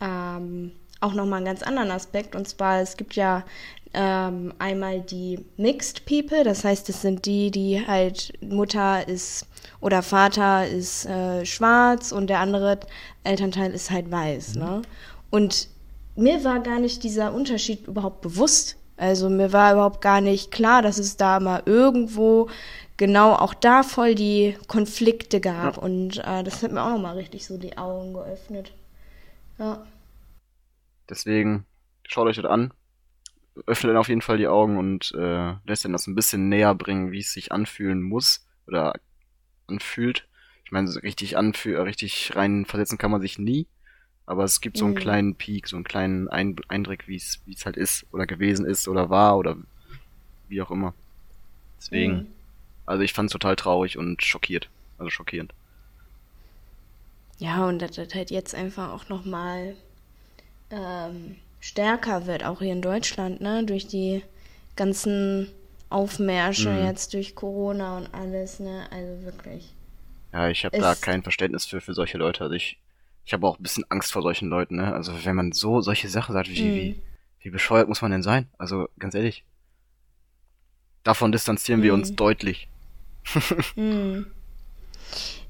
[0.00, 2.34] ähm, auch nochmal einen ganz anderen Aspekt.
[2.34, 3.44] Und zwar, es gibt ja
[3.94, 9.46] ähm, einmal die Mixed People, das heißt, es sind die, die halt Mutter ist
[9.80, 12.80] oder Vater ist äh, schwarz und der andere
[13.24, 14.54] Elternteil ist halt weiß.
[14.54, 14.60] Mhm.
[14.60, 14.82] Ne?
[15.30, 15.68] Und
[16.16, 18.76] mir war gar nicht dieser Unterschied überhaupt bewusst.
[18.96, 22.48] Also mir war überhaupt gar nicht klar, dass es da mal irgendwo
[22.96, 25.76] genau auch da voll die Konflikte gab.
[25.76, 25.82] Ja.
[25.82, 28.72] Und äh, das hat mir auch nochmal richtig so die Augen geöffnet.
[29.58, 29.82] Ja.
[31.08, 31.66] Deswegen
[32.04, 32.72] schaut euch das an
[33.66, 36.74] öffnet dann auf jeden Fall die Augen und äh, lässt dann das ein bisschen näher
[36.74, 38.94] bringen, wie es sich anfühlen muss oder
[39.66, 40.26] anfühlt.
[40.64, 43.66] Ich meine, so richtig anfühlen, richtig reinversetzen kann man sich nie,
[44.26, 44.98] aber es gibt so einen mhm.
[44.98, 48.64] kleinen Peak, so einen kleinen Ein Eindruck, wie es wie es halt ist oder gewesen
[48.66, 49.56] ist oder war oder
[50.48, 50.94] wie auch immer.
[51.78, 52.26] Deswegen, Mhm.
[52.86, 54.70] also ich fand's total traurig und schockiert.
[54.98, 55.52] Also schockierend.
[57.38, 59.76] Ja, und das halt jetzt einfach auch nochmal
[60.70, 63.64] ähm, stärker wird, auch hier in Deutschland, ne?
[63.64, 64.22] Durch die
[64.76, 65.48] ganzen
[65.88, 66.84] Aufmärsche Mhm.
[66.84, 68.86] jetzt durch Corona und alles, ne?
[68.90, 69.72] Also wirklich.
[70.32, 72.42] Ja, ich habe da kein Verständnis für, für solche Leute.
[72.44, 72.78] Also ich,
[73.24, 74.92] ich habe auch ein bisschen Angst vor solchen Leuten, ne?
[74.92, 76.74] Also wenn man so solche Sachen sagt, wie, Mhm.
[76.74, 76.96] wie,
[77.40, 78.48] wie bescheuert muss man denn sein?
[78.58, 79.44] Also ganz ehrlich.
[81.04, 82.16] Davon distanzieren wir uns Mhm.
[82.16, 82.68] deutlich.
[83.76, 84.26] Mhm.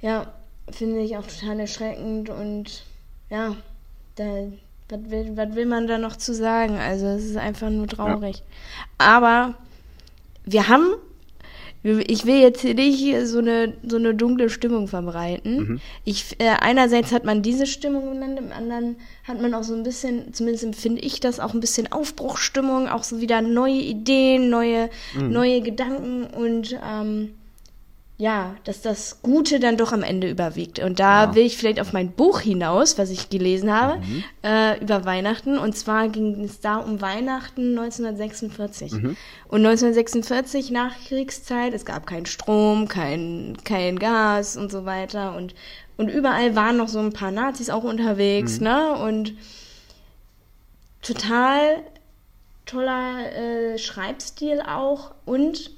[0.01, 0.33] Ja,
[0.71, 2.85] finde ich auch total erschreckend und
[3.31, 3.57] ja,
[4.17, 4.49] da,
[4.93, 6.77] was will, was will man da noch zu sagen?
[6.77, 8.43] Also es ist einfach nur traurig.
[8.99, 9.55] Aber
[10.45, 10.95] wir haben,
[11.83, 15.57] ich will jetzt hier nicht so eine, so eine dunkle Stimmung verbreiten.
[15.57, 15.81] Mhm.
[16.05, 19.83] Ich, äh, einerseits hat man diese Stimmung genannt, im anderen hat man auch so ein
[19.83, 24.91] bisschen, zumindest empfinde ich das, auch ein bisschen Aufbruchstimmung, auch so wieder neue Ideen, neue,
[25.15, 25.31] Mhm.
[25.33, 27.35] neue Gedanken und ähm,
[28.23, 30.79] ja, dass das Gute dann doch am Ende überwiegt.
[30.79, 31.35] Und da Ja.
[31.35, 34.25] will ich vielleicht auf mein Buch hinaus, was ich gelesen habe, Mhm.
[34.45, 35.59] äh, über Weihnachten.
[35.59, 38.93] Und zwar ging es da um Weihnachten 1946.
[38.93, 39.17] Mhm.
[39.49, 45.35] Und 1946 Nachkriegszeit, es gab keinen Strom, kein, kein Gas und so weiter.
[45.35, 45.57] Und,
[45.97, 48.65] und überall waren noch so ein paar Nazis auch unterwegs, Mhm.
[48.65, 48.93] ne?
[49.05, 49.35] Und
[51.03, 51.83] total
[52.67, 55.11] toller äh, Schreibstil auch.
[55.25, 55.73] Und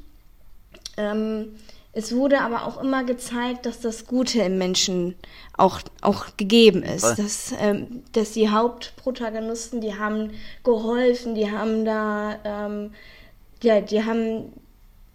[0.98, 1.54] ähm,
[1.94, 5.14] es wurde aber auch immer gezeigt, dass das Gute im Menschen
[5.56, 7.04] auch, auch gegeben ist.
[7.04, 7.14] Voll.
[7.16, 10.32] Dass, ähm, dass die Hauptprotagonisten, die haben
[10.64, 12.92] geholfen, die haben da, ähm,
[13.62, 14.52] ja, die haben,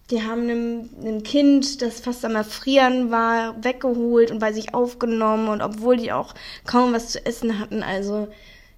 [0.09, 5.49] die haben einem, einem Kind, das fast am Erfrieren war, weggeholt und bei sich aufgenommen
[5.49, 6.33] und obwohl die auch
[6.65, 7.83] kaum was zu essen hatten.
[7.83, 8.29] Also,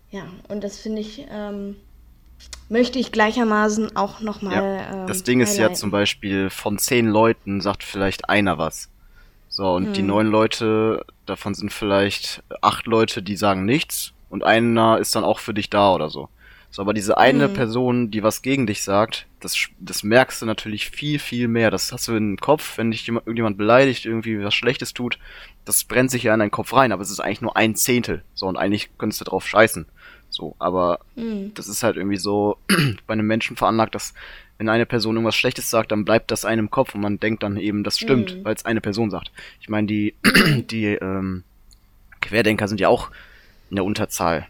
[0.10, 1.76] ja, und das finde ich, ähm,
[2.70, 4.54] möchte ich gleichermaßen auch nochmal.
[4.54, 8.90] Ja, ähm, das Ding ist ja zum Beispiel, von zehn Leuten sagt vielleicht einer was.
[9.50, 9.94] So, und Hm.
[9.94, 15.26] die neun Leute, davon sind vielleicht acht Leute, die sagen nichts und einer ist dann
[15.26, 16.30] auch für dich da oder so.
[16.74, 17.54] So, aber diese eine Hm.
[17.54, 21.70] Person, die was gegen dich sagt, das, das merkst du natürlich viel, viel mehr.
[21.70, 25.20] Das hast du im Kopf, wenn dich jemand, irgendjemand beleidigt, irgendwie was Schlechtes tut,
[25.66, 28.24] das brennt sich ja in deinen Kopf rein, aber es ist eigentlich nur ein Zehntel.
[28.34, 29.86] So, und eigentlich könntest du drauf scheißen.
[30.32, 31.52] So, aber Hm.
[31.54, 32.58] das ist halt irgendwie so
[33.08, 34.14] bei einem Menschen veranlagt, dass
[34.58, 37.44] wenn eine Person irgendwas Schlechtes sagt, dann bleibt das einem im Kopf und man denkt
[37.44, 38.44] dann eben, das stimmt, Mhm.
[38.46, 39.32] weil es eine Person sagt.
[39.60, 40.16] Ich meine, die,
[40.72, 41.44] die ähm,
[42.22, 43.10] Querdenker sind ja auch
[43.70, 44.48] in der Unterzahl.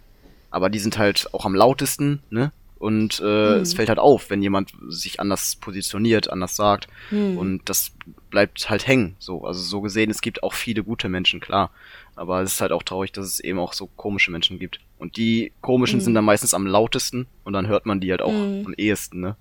[0.49, 2.51] Aber die sind halt auch am lautesten, ne?
[2.77, 3.23] Und äh,
[3.57, 3.61] Mhm.
[3.61, 6.87] es fällt halt auf, wenn jemand sich anders positioniert, anders sagt.
[7.09, 7.37] Hm.
[7.37, 7.91] Und das
[8.31, 9.15] bleibt halt hängen.
[9.19, 11.69] So, also so gesehen, es gibt auch viele gute Menschen, klar.
[12.15, 14.79] Aber es ist halt auch traurig, dass es eben auch so komische Menschen gibt.
[14.97, 16.03] Und die komischen Mhm.
[16.03, 18.63] sind dann meistens am lautesten und dann hört man die halt auch Mhm.
[18.65, 19.35] am ehesten, ne?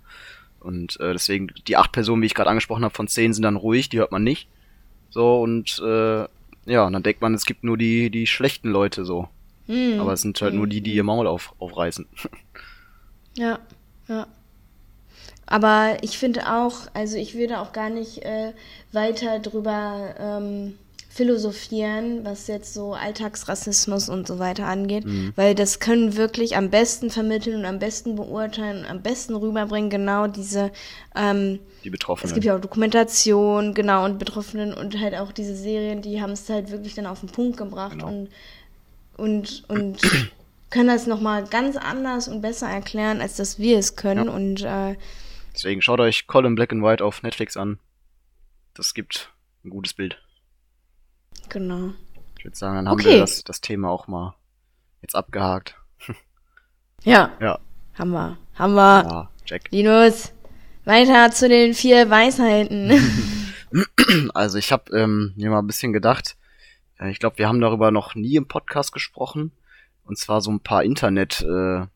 [0.60, 3.56] Und äh, deswegen, die acht Personen, wie ich gerade angesprochen habe, von zehn sind dann
[3.56, 4.46] ruhig, die hört man nicht.
[5.08, 6.26] So, und äh,
[6.66, 9.28] ja, und dann denkt man, es gibt nur die, die schlechten Leute so.
[9.66, 9.98] Hm.
[10.00, 12.06] Aber es sind halt nur die, die ihr Maul auf, aufreißen.
[13.36, 13.60] Ja,
[14.08, 14.26] ja.
[15.50, 18.52] Aber ich finde auch, also ich würde auch gar nicht äh,
[18.92, 20.78] weiter drüber ähm,
[21.12, 25.32] philosophieren, was jetzt so Alltagsrassismus und so weiter angeht, Mhm.
[25.36, 29.90] weil das können wirklich am besten vermitteln und am besten beurteilen und am besten rüberbringen,
[29.90, 30.70] genau diese,
[31.16, 32.32] ähm, Die es Betroffenen.
[32.34, 36.48] gibt ja auch Dokumentation, genau, und Betroffenen und halt auch diese Serien, die haben es
[36.48, 38.06] halt wirklich dann auf den Punkt gebracht Genau.
[38.06, 38.28] und,
[39.16, 39.98] und, und
[40.70, 44.26] können das nochmal ganz anders und besser erklären, als dass wir es können.
[44.26, 44.32] Ja.
[44.32, 44.96] Und äh,
[45.54, 47.78] Deswegen schaut euch Colin Black and White auf Netflix an.
[48.74, 49.32] Das gibt
[49.64, 50.22] ein gutes Bild.
[51.48, 51.92] genau.
[52.38, 53.10] Ich würde sagen, dann haben Okay.
[53.10, 54.34] wir das, das Thema auch mal
[55.02, 55.76] jetzt abgehakt.
[57.02, 57.58] Ja, Ja,
[57.94, 58.36] haben wir.
[58.54, 59.02] Haben wir.
[59.10, 59.68] ja, check.
[59.70, 60.32] Linus,
[60.84, 62.92] weiter zu den vier Weisheiten.
[64.34, 66.36] Also ich habe ähm, mir mal ein bisschen gedacht,
[66.98, 69.52] äh, ich glaube, wir haben darüber noch nie im Podcast gesprochen.
[70.04, 71.86] Und zwar so ein paar Internet äh,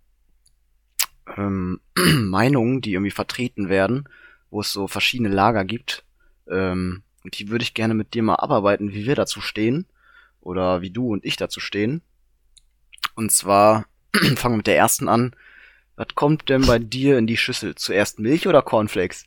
[1.36, 4.08] ähm, Meinungen, die irgendwie vertreten werden,
[4.50, 6.04] wo es so verschiedene Lager gibt.
[6.48, 9.86] Ähm, und die würde ich gerne mit dir mal abarbeiten, wie wir dazu stehen.
[10.40, 12.02] Oder wie du und ich dazu stehen.
[13.14, 13.86] Und zwar
[14.36, 15.34] fangen wir mit der ersten an.
[15.96, 17.74] Was kommt denn bei dir in die Schüssel?
[17.76, 19.26] Zuerst Milch oder Cornflakes?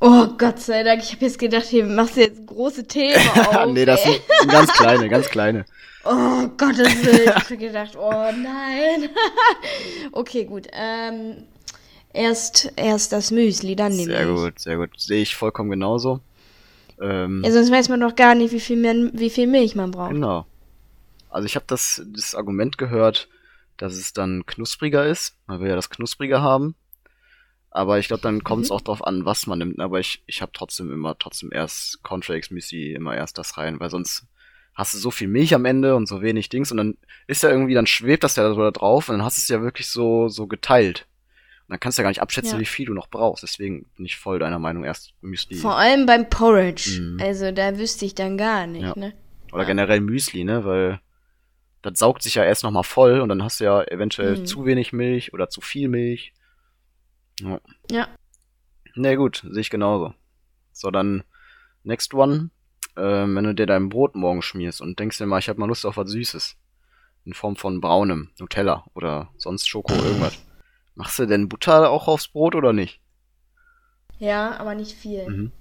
[0.00, 3.66] oh Gott sei Dank, ich habe jetzt gedacht, hier machst du jetzt große Themen auf.
[3.72, 5.64] nee, das sind ganz kleine, ganz kleine.
[6.04, 9.08] Oh Gottes Willen, ich habe gedacht, oh nein.
[10.12, 10.66] okay, gut.
[10.72, 11.44] Ähm,
[12.12, 14.40] erst, erst das Müsli, dann die Sehr Milch.
[14.40, 14.90] gut, sehr gut.
[14.98, 16.20] Sehe ich vollkommen genauso.
[17.00, 19.90] Ähm, Ja, sonst weiß man doch gar nicht, wie viel, mehr, wie viel Milch man
[19.92, 20.10] braucht.
[20.12, 20.46] genau.
[21.30, 23.28] Also ich habe das, das Argument gehört,
[23.78, 26.74] dass es dann knuspriger ist, weil wir ja das Knusprige haben.
[27.70, 28.76] Aber ich glaube, dann kommt es Mhm.
[28.76, 29.80] auch drauf an, was man nimmt.
[29.80, 33.88] Aber ich, ich habe trotzdem immer trotzdem erst Cornflakes Müsli, immer erst das rein, weil
[33.88, 34.26] sonst
[34.74, 36.96] hast du so viel Milch am Ende und so wenig Dings und dann
[37.26, 39.48] ist ja irgendwie, dann schwebt das ja so da drauf und dann hast du es
[39.48, 41.06] ja wirklich so, so geteilt.
[41.68, 42.60] Und dann kannst du ja gar nicht abschätzen, Ja.
[42.60, 43.42] wie viel du noch brauchst.
[43.42, 45.56] Deswegen bin ich voll deiner Meinung, erst Müsli.
[45.56, 47.00] Vor allem beim Porridge.
[47.00, 47.20] Mhm.
[47.20, 48.94] Also da wüsste ich dann gar nicht, Ja.
[48.96, 49.12] ne?
[49.52, 50.64] Oder generell Müsli, ne?
[50.64, 51.00] Weil
[51.82, 54.46] das saugt sich ja erst nochmal voll und dann hast du ja eventuell Mhm.
[54.46, 56.32] zu wenig Milch oder zu viel Milch.
[57.40, 57.60] Ja.
[57.90, 58.08] Ja.
[58.94, 60.14] Ne, gut, sehe ich genauso.
[60.72, 61.24] So, dann
[61.84, 62.50] next one.
[62.96, 65.66] Ähm, wenn du dir dein Brot morgen schmierst und denkst dir mal, ich habe mal
[65.66, 66.56] Lust auf was Süßes.
[67.24, 70.38] In Form von braunem Nutella oder sonst Schoko irgendwas.
[70.96, 73.00] Machst du denn Butter auch aufs Brot oder nicht?
[74.18, 75.28] Ja, aber nicht viel.
[75.28, 75.52] Mhm.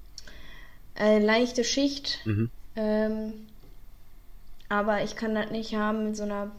[0.95, 2.19] Äh, leichte Schicht.
[2.25, 2.49] Mhm.
[2.75, 3.33] Ähm,
[4.69, 6.51] aber ich kann das nicht haben mit so einer,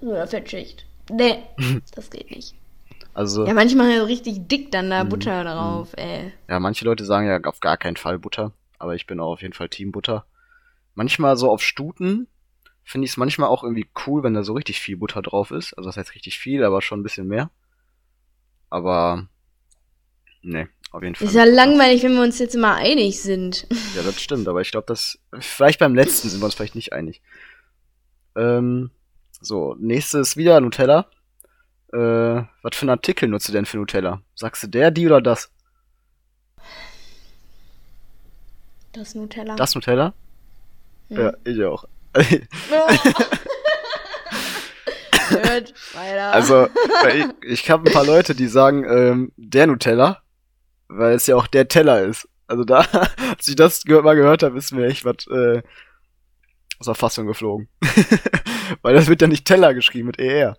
[0.00, 0.86] so einer Fettschicht.
[1.10, 1.42] Nee,
[1.94, 2.54] das geht nicht.
[3.12, 6.32] Also, Ja, manchmal so richtig dick dann da Mhm, Butter drauf, ey.
[6.48, 8.52] Ja, manche Leute sagen ja auf gar keinen Fall Butter,
[8.84, 10.26] aber ich bin auch auf jeden Fall Team Butter.
[10.94, 12.28] Manchmal so auf Stuten
[12.84, 15.72] finde ich es manchmal auch irgendwie cool, wenn da so richtig viel Butter drauf ist.
[15.72, 17.50] Also das heißt richtig viel, aber schon ein bisschen mehr.
[18.68, 19.26] Aber
[20.42, 21.26] nee, auf jeden Fall.
[21.26, 23.66] Ist ja langweilig, wenn wir uns jetzt immer einig sind.
[23.96, 26.92] Ja, das stimmt, aber ich glaube, das vielleicht beim letzten sind wir uns vielleicht nicht
[26.92, 27.22] einig.
[28.36, 28.90] Ähm,
[29.40, 31.06] so, nächstes wieder Nutella.
[31.90, 31.96] Äh,
[32.60, 34.20] was für einen Artikel nutzt du denn für Nutella?
[34.34, 35.53] Sagst du der, die oder das?
[38.94, 39.56] Das Nutella.
[39.56, 40.14] Das Nutella?
[41.08, 41.16] Hm.
[41.18, 41.84] Ja, ich auch.
[45.30, 46.32] Gut, weiter.
[46.32, 46.68] Also,
[47.08, 50.22] ich, ich habe ein paar Leute, die sagen, ähm, der Nutella,
[50.88, 52.28] weil es ja auch der Teller ist.
[52.46, 52.80] Also da,
[53.36, 55.62] als ich das gehört, mal gehört habe, ist mir echt was äh,
[56.78, 57.68] aus der Fassung geflogen.
[58.82, 60.56] weil das wird ja nicht Teller geschrieben mit ER.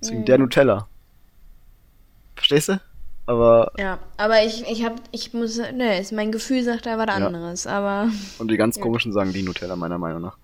[0.00, 0.24] Deswegen Mhm.
[0.26, 0.88] der Nutella.
[2.34, 2.80] Verstehst du?
[3.30, 7.06] Aber, Ja, aber ich, ich hab, ich muss, ne, ist mein Gefühl sagt da was
[7.06, 7.26] Ja.
[7.26, 8.10] anderes, aber,
[8.40, 8.82] und die ganz Ja.
[8.82, 10.36] komischen sagen die Nutella, meiner Meinung nach.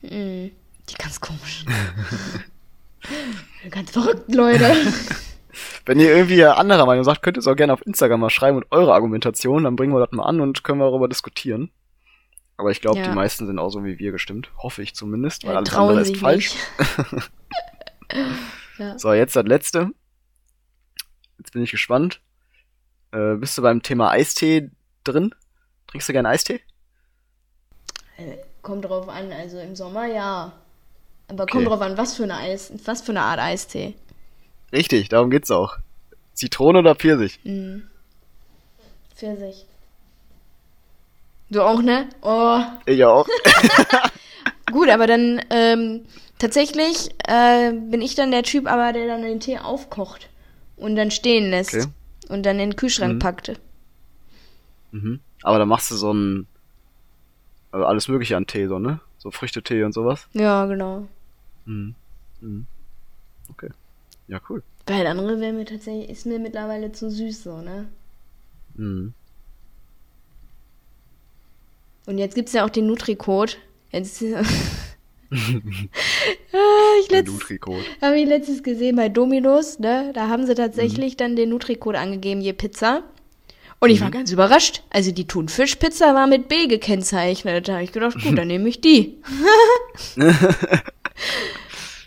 [0.00, 0.48] mh,
[0.88, 1.66] die ganz komisch.
[3.70, 4.64] ganz verrückt, Leute.
[5.84, 8.56] Wenn ihr irgendwie anderer Meinung sagt, könnt ihr es auch gerne auf Instagram mal schreiben
[8.56, 11.70] und eure Argumentation, dann bringen wir das mal an und können wir darüber diskutieren.
[12.56, 13.08] Aber ich glaube, Ja.
[13.10, 14.50] die meisten sind auch so wie wir gestimmt.
[14.56, 16.54] Hoffe ich zumindest, weil alles andere ist falsch.
[18.78, 18.98] ja.
[18.98, 19.90] So, jetzt das letzte.
[21.42, 22.20] Jetzt bin ich gespannt.
[23.10, 24.70] Äh, bist du beim Thema Eistee
[25.02, 25.34] drin?
[25.88, 26.60] Trinkst du gerne Eistee?
[28.16, 30.52] Äh, Kommt drauf an, also im Sommer ja.
[31.26, 31.52] Aber Okay.
[31.52, 33.96] kommt drauf an, was für eine Eis, was für eine Art Eistee.
[34.72, 35.78] Richtig, darum geht's auch.
[36.34, 37.40] Zitrone oder Pfirsich?
[37.42, 37.88] Mhm.
[39.16, 39.66] Pfirsich.
[41.50, 42.08] Du auch, ne?
[42.22, 42.60] Oh.
[42.86, 43.26] Ich auch.
[44.70, 46.06] Gut, aber dann ähm,
[46.38, 50.28] tatsächlich äh, bin ich dann der Typ, aber der dann den Tee aufkocht
[50.82, 51.86] und dann stehen lässt Okay.
[52.28, 53.18] und dann in den Kühlschrank Mhm.
[53.18, 53.56] packte.
[54.92, 55.20] Mhm.
[55.42, 56.46] Aber da machst du so ein
[57.70, 59.00] also alles mögliche an Tee, so, ne?
[59.16, 60.26] So Früchtetee und sowas.
[60.34, 61.08] Ja, genau.
[61.64, 61.94] Mhm.
[62.40, 62.66] Mhm.
[63.50, 63.70] Okay.
[64.28, 64.62] Ja, cool.
[64.86, 67.86] Weil andere wäre mir tatsächlich, ist mir mittlerweile zu süß so, ne?
[68.74, 69.14] Mhm.
[72.06, 73.52] Und jetzt gibt's ja auch den Nutri-Code.
[73.90, 74.22] Jetzt.
[76.52, 77.84] ah, ich letzt, Nutri-Code.
[78.02, 80.10] habe ich letztens gesehen bei Dominos, ne?
[80.14, 80.56] Da haben sie Mhm.
[80.56, 83.02] tatsächlich dann den Nutri-Code angegeben, je Pizza.
[83.80, 84.12] Und ich war Mhm.
[84.12, 84.82] ganz überrascht.
[84.90, 87.66] Also die Thunfischpizza war mit B gekennzeichnet.
[87.66, 89.18] Da habe ich gedacht, gut, dann nehme ich die.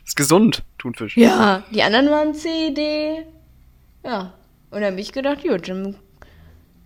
[0.05, 1.17] Ist gesund, Thunfisch.
[1.17, 3.23] Ja, die anderen waren C, D.
[4.03, 4.33] Ja.
[4.71, 5.95] Und dann habe ich gedacht, gut, dann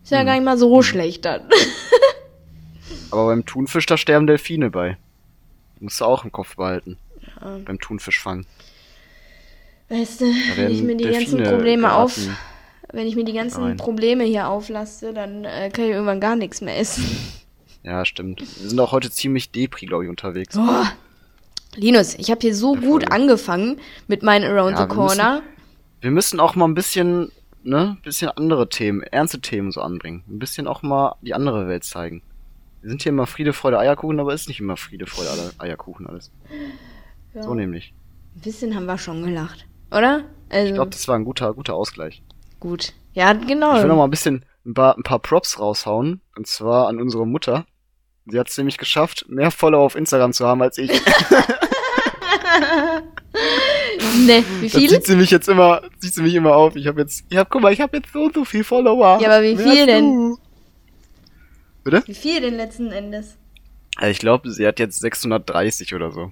[0.03, 0.17] ist Mhm.
[0.17, 1.41] ja gar nicht mal so schlecht dann.
[3.11, 4.97] Aber beim Thunfisch, da sterben Delfine bei.
[5.79, 6.97] Musst du auch im Kopf behalten.
[7.41, 7.57] Ja.
[7.65, 8.45] Beim Thunfischfang.
[9.89, 10.25] Weißt du,
[10.55, 12.37] wenn ich mir die ganzen Delfine Probleme auf, geraten.
[12.93, 13.77] wenn ich mir die ganzen Nein.
[13.77, 17.05] Probleme hier auflaste, dann äh, kann ich irgendwann gar nichts mehr essen.
[17.81, 18.41] Ja, stimmt.
[18.41, 20.57] Wir sind auch heute ziemlich Depri, glaube ich, unterwegs.
[20.57, 20.83] Oh.
[21.75, 25.41] Linus, ich habe hier so Der gut angefangen mit meinen Around Ja, the wir Corner.
[26.01, 27.31] Wir müssen auch mal ein bisschen,
[27.63, 30.23] ne, bisschen andere Themen, ernste Themen so anbringen.
[30.27, 32.21] Ein bisschen auch mal die andere Welt zeigen.
[32.81, 36.31] Wir sind hier immer Friede, Freude, Eierkuchen, aber ist nicht immer Friede, Freude, Eierkuchen alles.
[37.33, 37.43] Ja.
[37.43, 37.93] So nämlich.
[38.35, 40.23] Ein bisschen haben wir schon gelacht, oder?
[40.49, 42.23] Also, Ich glaube, das war ein guter, guter Ausgleich.
[42.59, 42.93] gut.
[43.13, 43.75] Ja, genau.
[43.75, 46.21] Ich will noch mal ein bisschen, ein paar, ein paar Props raushauen.
[46.37, 47.65] Und zwar an unsere Mutter.
[48.27, 50.89] Sie hat es nämlich geschafft, mehr Follower auf Instagram zu haben als ich.
[54.25, 54.89] ne, wie Das viele?
[54.89, 56.75] sieht sie mich jetzt immer, sieht sie mich immer auf.
[56.75, 59.19] Ich habe jetzt, ja, guck mal, ich habe jetzt so und so viel Follower.
[59.21, 60.05] Ja, aber wie Mehr viel denn?
[60.05, 60.37] du.
[61.83, 62.03] Bitte?
[62.05, 63.37] Wie viel denn letzten Endes?
[63.95, 66.31] Also ich glaube, sie hat jetzt 630 oder so.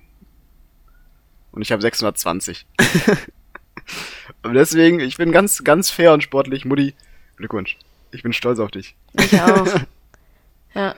[1.51, 2.65] Und ich habe 620.
[4.43, 6.65] Und deswegen, ich bin ganz, ganz fair und sportlich.
[6.65, 6.93] Mutti,
[7.37, 7.77] Glückwunsch.
[8.11, 8.95] Ich bin stolz auf dich.
[9.13, 9.65] Ich auch.
[10.73, 10.95] ja.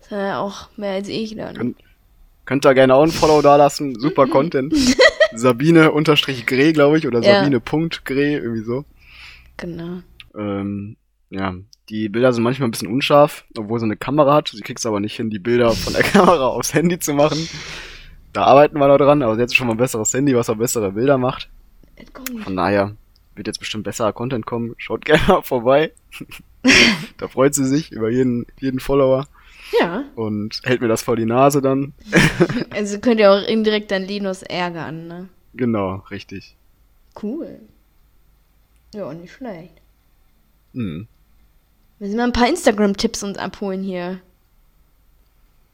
[0.00, 1.56] Das war ja auch mehr als ich dann.
[1.56, 1.76] Könnt,
[2.44, 3.98] könnt ihr gerne auch ein Follow da lassen.
[3.98, 4.74] Super Content.
[5.32, 7.40] Sabine unterstrich Gre, glaube ich, oder Ja.
[7.40, 8.84] Sabine Punkt Gre, irgendwie so.
[9.56, 10.02] Genau.
[10.36, 10.96] Ähm,
[11.30, 11.54] ja,
[11.90, 14.48] die Bilder sind manchmal ein bisschen unscharf, obwohl sie eine Kamera hat.
[14.48, 17.48] Sie kriegt es aber nicht hin, die Bilder von der Kamera aufs Handy zu machen.
[18.32, 20.56] Da arbeiten wir noch dran, aber sie hat schon mal ein besseres Handy, was auch
[20.56, 21.48] bessere Bilder macht.
[22.44, 22.94] Von daher
[23.34, 24.74] wird jetzt bestimmt besserer Content kommen.
[24.78, 25.92] Schaut gerne mal vorbei.
[27.18, 29.26] da freut sie sich über jeden, jeden Follower
[29.80, 30.04] Ja.
[30.14, 31.92] und hält mir das vor die Nase dann.
[32.70, 35.28] Also könnt ihr auch indirekt dann Linus ärgern, ne?
[35.54, 36.54] Genau, richtig.
[37.20, 37.58] Cool.
[38.94, 39.74] Ja, nicht schlecht.
[40.74, 41.08] Hm.
[42.00, 44.18] Müssen wir ein paar Instagram-Tipps uns abholen hier.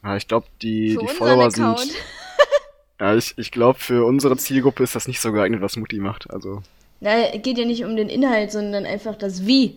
[0.05, 1.81] Ja, ich glaube, die, Für die Follower Account.
[1.81, 1.93] sind.
[2.99, 6.31] Ja, ich, ich glaube, für unsere Zielgruppe ist das nicht so geeignet, was Mutti macht.
[6.31, 6.63] Also,
[7.01, 9.75] Na, geht ja nicht um den Inhalt, sondern einfach das Wie.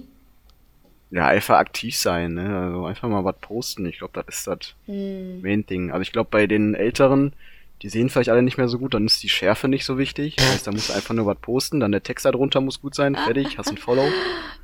[1.11, 2.57] ja, einfach aktiv sein, ne?
[2.57, 3.85] Also einfach mal was posten.
[3.87, 5.41] Ich glaube, das ist das Hm.
[5.41, 5.91] Main-Ding.
[5.91, 7.33] Also ich glaube, bei den Älteren,
[7.81, 10.37] die sehen vielleicht alle nicht mehr so gut, dann ist die Schärfe nicht so wichtig.
[10.37, 12.95] Das heißt, da musst du einfach nur was posten, dann der Text darunter muss gut
[12.95, 14.07] sein, fertig, hast ein Follow.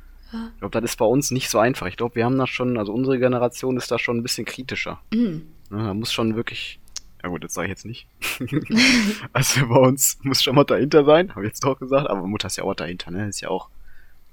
[0.54, 1.86] Ich glaube, das ist bei uns nicht so einfach.
[1.86, 5.00] Ich glaube, wir haben das schon, also unsere Generation ist da schon ein bisschen kritischer.
[5.12, 5.46] Hm.
[5.70, 6.78] Ne, da muss schon wirklich,
[7.22, 8.06] ja gut, das sage ich jetzt nicht.
[9.32, 12.46] also bei uns muss schon was dahinter sein, habe ich jetzt doch gesagt, aber Mutter
[12.46, 13.28] ist ja auch dahinter, ne?
[13.28, 13.68] Ist ja auch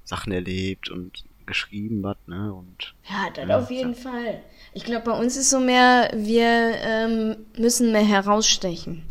[0.04, 2.54] Sachen erlebt und geschrieben was, ne?
[2.54, 4.42] Und Ja, das Ja, auf jeden Fall.
[4.74, 9.04] Ich glaube, bei uns ist so mehr, wir ähm, müssen mehr herausstechen.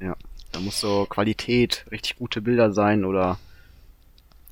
[0.00, 0.16] ja,
[0.52, 3.38] da muss so Qualität, richtig gute Bilder sein oder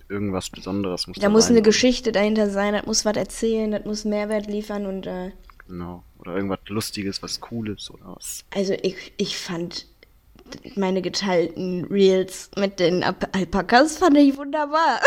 [0.09, 1.55] irgendwas Besonderes muss Da muss sein.
[1.57, 5.31] eine Geschichte dahinter sein, das muss was erzählen, das muss Mehrwert liefern und äh,
[5.67, 6.03] Genau.
[6.19, 8.45] Oder irgendwas Lustiges, was Cooles oder was.
[8.55, 9.87] also ich, ich fand
[10.77, 15.01] meine geteilten Reels mit den Alp Alpakas fand ich wunderbar.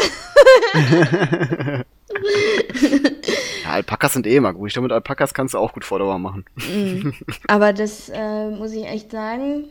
[3.64, 4.68] Ja, Alpakas sind eh immer gut.
[4.68, 6.46] Ich glaube, mit Alpakas kannst du auch gut Follower machen.
[7.48, 9.66] Aber das äh, muss ich echt sagen,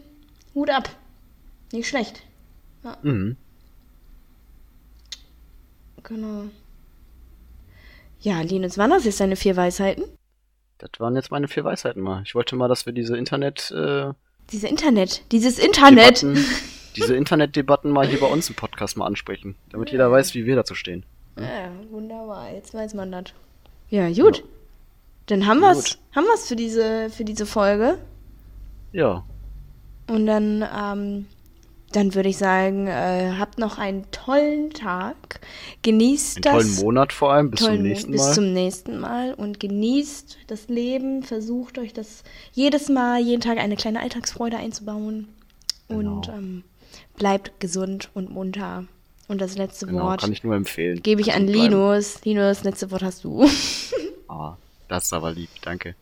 [0.55, 0.89] Hut ab.
[1.73, 2.23] Nicht schlecht.
[3.03, 3.37] Mhm.
[6.09, 6.45] Genau.
[8.21, 10.05] Ja, Linus, waren das jetzt deine vier Weisheiten?
[10.79, 12.23] Das waren jetzt meine vier Weisheiten mal.
[12.25, 14.13] Ich wollte mal, dass wir diese Internet, äh,
[14.51, 16.23] Diese Internet, dieses Internet.
[16.23, 16.45] Debatten,
[16.97, 20.57] diese Internetdebatten mal hier bei uns im Podcast mal ansprechen, damit jeder weiß, wie wir
[20.57, 21.05] dazu stehen.
[21.39, 22.53] Ja, wunderbar.
[22.53, 23.25] Jetzt weiß man das.
[23.91, 24.43] Ja, gut.
[25.27, 25.99] Dann haben wir's, Gut.
[26.15, 27.99] haben wir's für diese, für diese Folge.
[28.93, 29.25] Ja,
[30.09, 31.27] Und dann, ähm,
[31.93, 35.41] dann würde ich sagen, äh, habt noch einen tollen Tag.
[35.83, 36.53] Genießt einen das.
[36.53, 37.51] tollen Monat vor allem.
[37.51, 38.35] Bis tollen zum nächsten bis Mal.
[38.35, 41.23] zum nächsten Mal und genießt das Leben.
[41.23, 42.23] Versucht euch das
[42.53, 45.29] jedes Mal, jeden Tag eine kleine Alltagsfreude einzubauen.
[45.89, 46.37] Und Genau.
[46.37, 46.65] ähm,
[47.17, 48.85] bleibt gesund und munter.
[49.29, 51.03] Und das letzte genau, Wort kann ich nur empfehlen.
[51.03, 51.47] gebe ich an.
[51.49, 52.25] Linus.
[52.25, 53.49] Linus, letzte Wort hast du.
[54.29, 54.57] Ah,
[54.89, 55.95] das ist aber lieb, danke.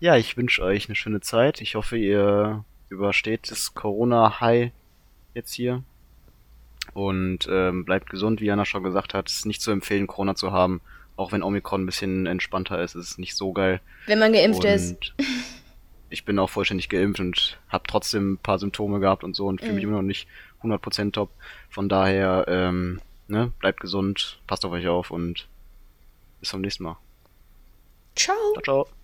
[0.00, 1.60] Ja, ich wünsche euch eine schöne Zeit.
[1.60, 4.72] Ich hoffe, ihr übersteht das Corona-High
[5.34, 5.82] jetzt hier.
[6.94, 9.28] Und ähm, bleibt gesund, wie Jana schon gesagt hat.
[9.28, 10.80] Es ist nicht zu empfehlen, Corona zu haben.
[11.16, 13.80] Auch wenn Omikron ein bisschen entspannter ist, ist es nicht so geil.
[14.06, 15.14] Wenn man geimpft und ist.
[16.10, 19.60] ich bin auch vollständig geimpft und habe trotzdem ein paar Symptome gehabt und so und
[19.60, 19.90] fühle mich Mhm.
[19.90, 20.26] immer noch nicht
[20.62, 21.30] 100% top.
[21.70, 25.48] Von daher, ähm, ne, bleibt gesund, passt auf euch auf und
[26.40, 26.96] bis zum nächsten Mal.
[28.16, 28.36] Ciao.
[28.54, 29.01] Ciao, ciao.